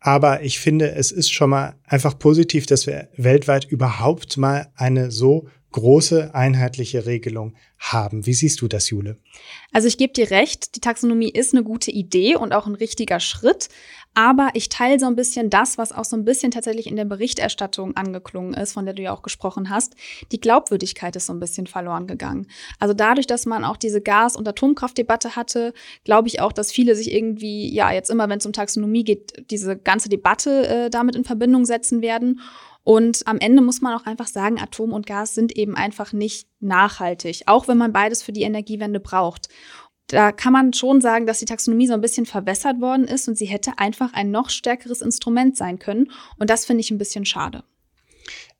Aber 0.00 0.42
ich 0.42 0.58
finde, 0.58 0.92
es 0.92 1.12
ist 1.12 1.32
schon 1.32 1.50
mal 1.50 1.76
einfach 1.84 2.18
positiv, 2.18 2.66
dass 2.66 2.86
wir 2.86 3.08
weltweit 3.16 3.64
überhaupt 3.64 4.36
mal 4.36 4.70
eine 4.76 5.10
so 5.10 5.48
große 5.74 6.32
einheitliche 6.34 7.04
Regelung 7.04 7.56
haben. 7.78 8.26
Wie 8.26 8.32
siehst 8.34 8.60
du 8.60 8.68
das, 8.68 8.90
Jule? 8.90 9.18
Also 9.72 9.88
ich 9.88 9.98
gebe 9.98 10.12
dir 10.12 10.30
recht, 10.30 10.76
die 10.76 10.80
Taxonomie 10.80 11.30
ist 11.30 11.52
eine 11.52 11.64
gute 11.64 11.90
Idee 11.90 12.36
und 12.36 12.52
auch 12.52 12.68
ein 12.68 12.76
richtiger 12.76 13.18
Schritt. 13.18 13.68
Aber 14.14 14.50
ich 14.54 14.68
teile 14.68 14.98
so 15.00 15.06
ein 15.06 15.16
bisschen 15.16 15.50
das, 15.50 15.76
was 15.76 15.92
auch 15.92 16.04
so 16.04 16.16
ein 16.16 16.24
bisschen 16.24 16.52
tatsächlich 16.52 16.86
in 16.86 16.96
der 16.96 17.04
Berichterstattung 17.04 17.96
angeklungen 17.96 18.54
ist, 18.54 18.72
von 18.72 18.84
der 18.84 18.94
du 18.94 19.02
ja 19.02 19.12
auch 19.12 19.22
gesprochen 19.22 19.70
hast. 19.70 19.94
Die 20.30 20.40
Glaubwürdigkeit 20.40 21.16
ist 21.16 21.26
so 21.26 21.32
ein 21.32 21.40
bisschen 21.40 21.66
verloren 21.66 22.06
gegangen. 22.06 22.46
Also 22.78 22.94
dadurch, 22.94 23.26
dass 23.26 23.44
man 23.44 23.64
auch 23.64 23.76
diese 23.76 24.00
Gas- 24.00 24.36
und 24.36 24.46
Atomkraftdebatte 24.46 25.34
hatte, 25.34 25.74
glaube 26.04 26.28
ich 26.28 26.40
auch, 26.40 26.52
dass 26.52 26.70
viele 26.70 26.94
sich 26.94 27.12
irgendwie, 27.12 27.72
ja, 27.74 27.92
jetzt 27.92 28.10
immer, 28.10 28.28
wenn 28.28 28.38
es 28.38 28.46
um 28.46 28.52
Taxonomie 28.52 29.04
geht, 29.04 29.50
diese 29.50 29.76
ganze 29.76 30.08
Debatte 30.08 30.68
äh, 30.68 30.90
damit 30.90 31.16
in 31.16 31.24
Verbindung 31.24 31.64
setzen 31.64 32.00
werden. 32.00 32.40
Und 32.84 33.26
am 33.26 33.38
Ende 33.38 33.62
muss 33.62 33.80
man 33.80 33.98
auch 33.98 34.04
einfach 34.04 34.26
sagen, 34.26 34.60
Atom 34.60 34.92
und 34.92 35.06
Gas 35.06 35.34
sind 35.34 35.56
eben 35.56 35.74
einfach 35.74 36.12
nicht 36.12 36.46
nachhaltig, 36.60 37.44
auch 37.46 37.66
wenn 37.66 37.78
man 37.78 37.94
beides 37.94 38.22
für 38.22 38.32
die 38.32 38.42
Energiewende 38.42 39.00
braucht. 39.00 39.48
Da 40.08 40.32
kann 40.32 40.52
man 40.52 40.72
schon 40.72 41.00
sagen, 41.00 41.26
dass 41.26 41.38
die 41.38 41.46
Taxonomie 41.46 41.86
so 41.86 41.94
ein 41.94 42.00
bisschen 42.00 42.26
verwässert 42.26 42.80
worden 42.80 43.06
ist 43.06 43.26
und 43.26 43.38
sie 43.38 43.46
hätte 43.46 43.78
einfach 43.78 44.12
ein 44.12 44.30
noch 44.30 44.50
stärkeres 44.50 45.00
Instrument 45.00 45.56
sein 45.56 45.78
können. 45.78 46.10
Und 46.38 46.50
das 46.50 46.66
finde 46.66 46.82
ich 46.82 46.90
ein 46.90 46.98
bisschen 46.98 47.24
schade. 47.24 47.64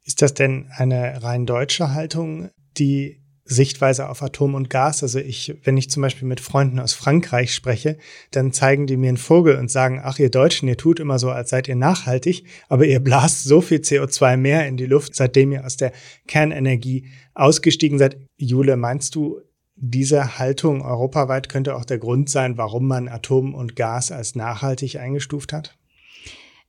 Ist 0.04 0.22
das 0.22 0.35
denn 0.35 0.68
eine 0.76 1.22
rein 1.22 1.46
deutsche 1.46 1.92
Haltung, 1.92 2.50
die 2.76 3.24
Sichtweise 3.46 4.09
auf 4.09 4.22
Atom 4.22 4.54
und 4.54 4.70
Gas. 4.70 5.02
Also 5.02 5.18
ich, 5.18 5.54
wenn 5.64 5.76
ich 5.76 5.90
zum 5.90 6.00
Beispiel 6.00 6.26
mit 6.26 6.40
Freunden 6.40 6.80
aus 6.80 6.94
Frankreich 6.94 7.54
spreche, 7.54 7.98
dann 8.30 8.52
zeigen 8.52 8.87
die 8.87 8.96
mir 8.96 9.09
einen 9.09 9.16
Vogel 9.18 9.57
und 9.57 9.70
sagen, 9.70 10.00
ach 10.02 10.18
ihr 10.18 10.30
Deutschen, 10.30 10.66
ihr 10.66 10.78
tut 10.78 10.98
immer 10.98 11.18
so, 11.18 11.30
als 11.30 11.50
seid 11.50 11.68
ihr 11.68 11.76
nachhaltig, 11.76 12.44
aber 12.68 12.87
ihr 12.87 13.00
blast 13.00 13.44
so 13.44 13.61
viel 13.61 13.78
CO2 13.78 14.38
mehr 14.38 14.66
in 14.66 14.76
die 14.76 14.87
Luft, 14.87 15.14
seitdem 15.14 15.52
ihr 15.52 15.64
aus 15.64 15.76
der 15.76 15.92
Kernenergie 16.26 17.11
ausgestiegen 17.35 17.98
seid. 17.98 18.16
Jule, 18.38 18.76
meinst 18.76 19.14
du, 19.14 19.40
diese 19.76 20.38
Haltung 20.38 20.82
europaweit 20.82 21.48
könnte 21.48 21.76
auch 21.76 21.84
der 21.84 21.98
Grund 21.98 22.30
sein, 22.30 22.56
warum 22.56 22.87
man 22.87 23.08
Atom 23.08 23.54
und 23.54 23.76
Gas 23.76 24.12
als 24.12 24.34
nachhaltig 24.34 24.98
eingestuft 24.98 25.52
hat? 25.52 25.76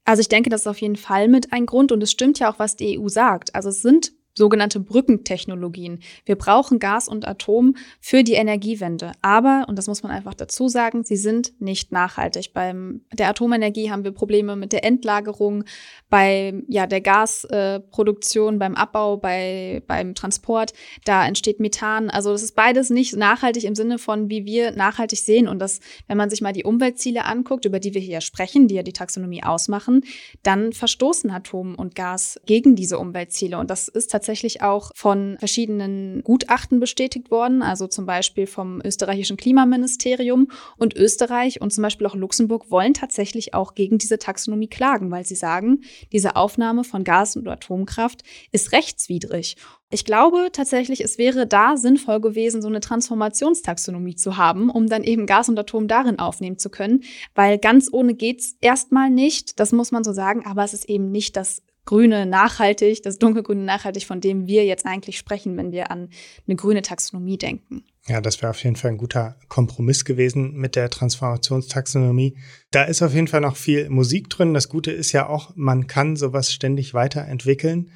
Also 0.05 0.21
ich 0.21 0.29
denke, 0.29 0.49
das 0.49 0.61
ist 0.61 0.67
auf 0.67 0.81
jeden 0.81 0.95
Fall 0.95 1.27
mit 1.27 1.51
ein 1.51 1.65
Grund 1.65 1.91
und 1.91 2.01
es 2.03 2.11
stimmt 2.11 2.39
ja 2.39 2.51
auch, 2.51 2.59
was 2.59 2.75
die 2.75 2.99
EU 2.99 3.07
sagt. 3.07 3.55
Also 3.55 3.69
es 3.69 3.81
sind 3.81 4.11
sogenannte 4.37 4.79
Brückentechnologien. 4.79 5.99
Wir 6.25 6.35
brauchen 6.35 6.79
Gas 6.79 7.07
und 7.07 7.27
Atom 7.27 7.75
für 8.01 8.23
die 8.23 8.33
Energiewende. 8.33 9.13
Aber, 9.21 9.65
und 9.67 9.77
das 9.77 9.87
muss 9.87 10.03
man 10.03 10.11
einfach 10.11 10.33
dazu 10.33 10.67
sagen, 10.67 11.03
sie 11.03 11.15
sind 11.15 11.53
nicht 11.59 11.91
nachhaltig. 11.91 12.53
Beim 12.53 13.01
der 13.13 13.29
Atomenergie 13.29 13.89
haben 13.89 14.03
wir 14.03 14.11
Probleme 14.11 14.55
mit 14.55 14.73
der 14.73 14.83
Endlagerung, 14.83 15.63
bei 16.09 16.53
ja, 16.67 16.85
der 16.85 17.01
Gasproduktion, 17.01 18.55
äh, 18.55 18.57
beim 18.57 18.75
Abbau, 18.75 19.17
bei, 19.17 19.81
beim 19.87 20.15
Transport. 20.15 20.73
Da 21.05 21.25
entsteht 21.25 21.59
Methan. 21.59 22.09
Also 22.09 22.31
das 22.31 22.43
ist 22.43 22.55
beides 22.55 22.89
nicht 22.89 23.15
nachhaltig 23.15 23.63
im 23.63 23.75
Sinne 23.75 23.97
von, 23.97 24.29
wie 24.29 24.45
wir 24.45 24.71
nachhaltig 24.71 25.19
sehen. 25.19 25.47
Und 25.47 25.59
das, 25.59 25.79
wenn 26.07 26.17
man 26.17 26.29
sich 26.29 26.41
mal 26.41 26.53
die 26.53 26.65
Umweltziele 26.65 27.25
anguckt, 27.25 27.65
über 27.65 27.79
die 27.79 27.93
wir 27.93 28.01
hier 28.01 28.19
sprechen, 28.19 28.67
die 28.67 28.75
ja 28.75 28.83
die 28.83 28.93
Taxonomie 28.93 29.43
ausmachen, 29.43 30.01
dann 30.43 30.73
verstoßen 30.73 31.31
Atom 31.31 31.75
und 31.75 31.95
Gas 31.95 32.39
gegen 32.45 32.75
diese 32.75 32.99
Umweltziele. 32.99 33.57
Und 33.57 33.69
das 33.69 33.87
ist 33.87 34.11
tatsächlich 34.11 34.24
tatsächlich 34.25 34.63
auch 34.63 34.89
von 34.95 35.35
verschiedenen 35.37 36.23
Gutachten 36.23 36.79
bestätigt 36.79 37.29
worden, 37.29 37.61
also 37.61 37.85
zum 37.85 38.07
Beispiel 38.07 38.47
vom 38.47 38.81
österreichischen 38.83 39.37
Klimaministerium. 39.37 40.47
Und 40.77 40.95
Österreich 40.95 41.61
und 41.61 41.71
zum 41.71 41.83
Beispiel 41.83 42.07
auch 42.07 42.15
Luxemburg 42.15 42.71
wollen 42.71 42.95
tatsächlich 42.95 43.53
auch 43.53 43.75
gegen 43.75 43.99
diese 43.99 44.17
Taxonomie 44.17 44.67
klagen, 44.67 45.11
weil 45.11 45.27
sie 45.27 45.35
sagen, 45.35 45.81
diese 46.11 46.35
Aufnahme 46.35 46.83
von 46.83 47.03
Gas 47.03 47.35
und 47.35 47.47
Atomkraft 47.47 48.23
ist 48.51 48.71
rechtswidrig. 48.71 49.57
Ich 49.91 50.03
glaube 50.03 50.49
tatsächlich, 50.51 51.03
es 51.03 51.19
wäre 51.19 51.45
da 51.45 51.77
sinnvoll 51.77 52.19
gewesen, 52.19 52.63
so 52.63 52.67
eine 52.67 52.79
Transformationstaxonomie 52.79 54.15
zu 54.15 54.37
haben, 54.37 54.71
um 54.71 54.87
dann 54.87 55.03
eben 55.03 55.27
Gas 55.27 55.49
und 55.49 55.59
Atom 55.59 55.87
darin 55.87 56.17
aufnehmen 56.17 56.57
zu 56.57 56.71
können, 56.71 57.03
weil 57.35 57.59
ganz 57.59 57.89
ohne 57.91 58.15
geht's 58.15 58.55
erstmal 58.61 59.11
nicht, 59.11 59.59
das 59.59 59.71
muss 59.71 59.91
man 59.91 60.03
so 60.03 60.11
sagen, 60.11 60.43
aber 60.47 60.63
es 60.63 60.73
ist 60.73 60.89
eben 60.89 61.11
nicht 61.11 61.37
das 61.37 61.61
grüne 61.85 62.25
nachhaltig, 62.25 63.03
das 63.03 63.19
dunkelgrüne 63.19 63.63
nachhaltig, 63.63 64.05
von 64.05 64.21
dem 64.21 64.47
wir 64.47 64.65
jetzt 64.65 64.85
eigentlich 64.85 65.17
sprechen, 65.17 65.55
wenn 65.57 65.71
wir 65.71 65.91
an 65.91 66.09
eine 66.47 66.55
grüne 66.55 66.81
Taxonomie 66.81 67.37
denken. 67.37 67.83
Ja, 68.07 68.21
das 68.21 68.41
wäre 68.41 68.51
auf 68.51 68.63
jeden 68.63 68.75
Fall 68.75 68.91
ein 68.91 68.97
guter 68.97 69.35
Kompromiss 69.47 70.05
gewesen 70.05 70.53
mit 70.53 70.75
der 70.75 70.89
Transformationstaxonomie. 70.89 72.37
Da 72.69 72.83
ist 72.83 73.01
auf 73.01 73.13
jeden 73.13 73.27
Fall 73.27 73.41
noch 73.41 73.55
viel 73.55 73.89
Musik 73.89 74.29
drin. 74.29 74.53
Das 74.53 74.69
Gute 74.69 74.91
ist 74.91 75.11
ja 75.11 75.27
auch, 75.27 75.51
man 75.55 75.87
kann 75.87 76.15
sowas 76.15 76.51
ständig 76.51 76.93
weiterentwickeln. 76.93 77.91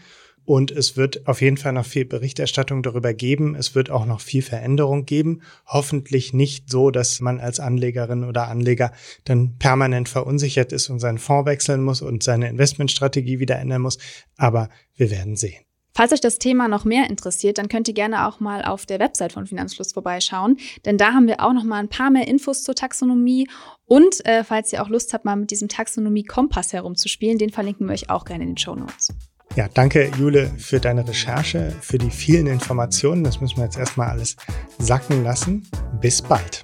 Und 0.49 0.71
es 0.71 0.97
wird 0.97 1.27
auf 1.27 1.41
jeden 1.41 1.57
Fall 1.57 1.73
noch 1.73 1.85
viel 1.85 2.05
Berichterstattung 2.05 2.81
darüber 2.81 3.13
geben. 3.13 3.53
Es 3.53 3.75
wird 3.75 3.91
auch 3.91 4.07
noch 4.07 4.19
viel 4.19 4.41
Veränderung 4.41 5.05
geben. 5.05 5.43
Hoffentlich 5.67 6.33
nicht 6.33 6.71
so, 6.71 6.89
dass 6.89 7.19
man 7.19 7.39
als 7.39 7.59
Anlegerin 7.59 8.23
oder 8.23 8.47
Anleger 8.47 8.91
dann 9.25 9.59
permanent 9.59 10.09
verunsichert 10.09 10.71
ist 10.71 10.89
und 10.89 10.99
seinen 10.99 11.19
Fonds 11.19 11.45
wechseln 11.45 11.83
muss 11.83 12.01
und 12.01 12.23
seine 12.23 12.49
Investmentstrategie 12.49 13.37
wieder 13.37 13.59
ändern 13.59 13.83
muss. 13.83 13.99
Aber 14.37 14.69
wir 14.95 15.11
werden 15.11 15.35
sehen. 15.35 15.63
Falls 15.93 16.13
euch 16.13 16.21
das 16.21 16.39
Thema 16.39 16.67
noch 16.67 16.83
mehr 16.83 17.07
interessiert, 17.11 17.59
dann 17.59 17.69
könnt 17.69 17.87
ihr 17.87 17.93
gerne 17.93 18.27
auch 18.27 18.39
mal 18.39 18.65
auf 18.65 18.87
der 18.87 18.97
Website 18.97 19.33
von 19.33 19.45
Finanzfluss 19.45 19.91
vorbeischauen, 19.91 20.57
denn 20.83 20.97
da 20.97 21.13
haben 21.13 21.27
wir 21.27 21.45
auch 21.45 21.53
noch 21.53 21.63
mal 21.63 21.77
ein 21.77 21.89
paar 21.89 22.09
mehr 22.09 22.27
Infos 22.27 22.63
zur 22.63 22.73
Taxonomie 22.73 23.47
und 23.85 24.25
äh, 24.25 24.43
falls 24.43 24.73
ihr 24.73 24.81
auch 24.81 24.89
Lust 24.89 25.13
habt, 25.13 25.25
mal 25.25 25.35
mit 25.35 25.51
diesem 25.51 25.67
Taxonomie-Kompass 25.67 26.73
herumzuspielen, 26.73 27.37
den 27.37 27.51
verlinken 27.51 27.85
wir 27.85 27.93
euch 27.93 28.09
auch 28.09 28.25
gerne 28.25 28.45
in 28.45 28.51
den 28.51 28.57
Show 28.57 28.75
Notes. 28.75 29.13
Ja, 29.55 29.67
danke 29.73 30.11
Jule 30.17 30.51
für 30.57 30.79
deine 30.79 31.07
Recherche, 31.07 31.73
für 31.81 31.97
die 31.97 32.11
vielen 32.11 32.47
Informationen. 32.47 33.23
Das 33.23 33.41
müssen 33.41 33.57
wir 33.57 33.65
jetzt 33.65 33.77
erstmal 33.77 34.09
alles 34.09 34.35
sacken 34.77 35.23
lassen. 35.23 35.67
Bis 35.99 36.21
bald. 36.21 36.63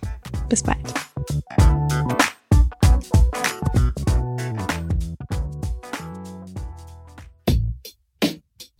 Bis 0.49 0.63
bald. 0.63 0.93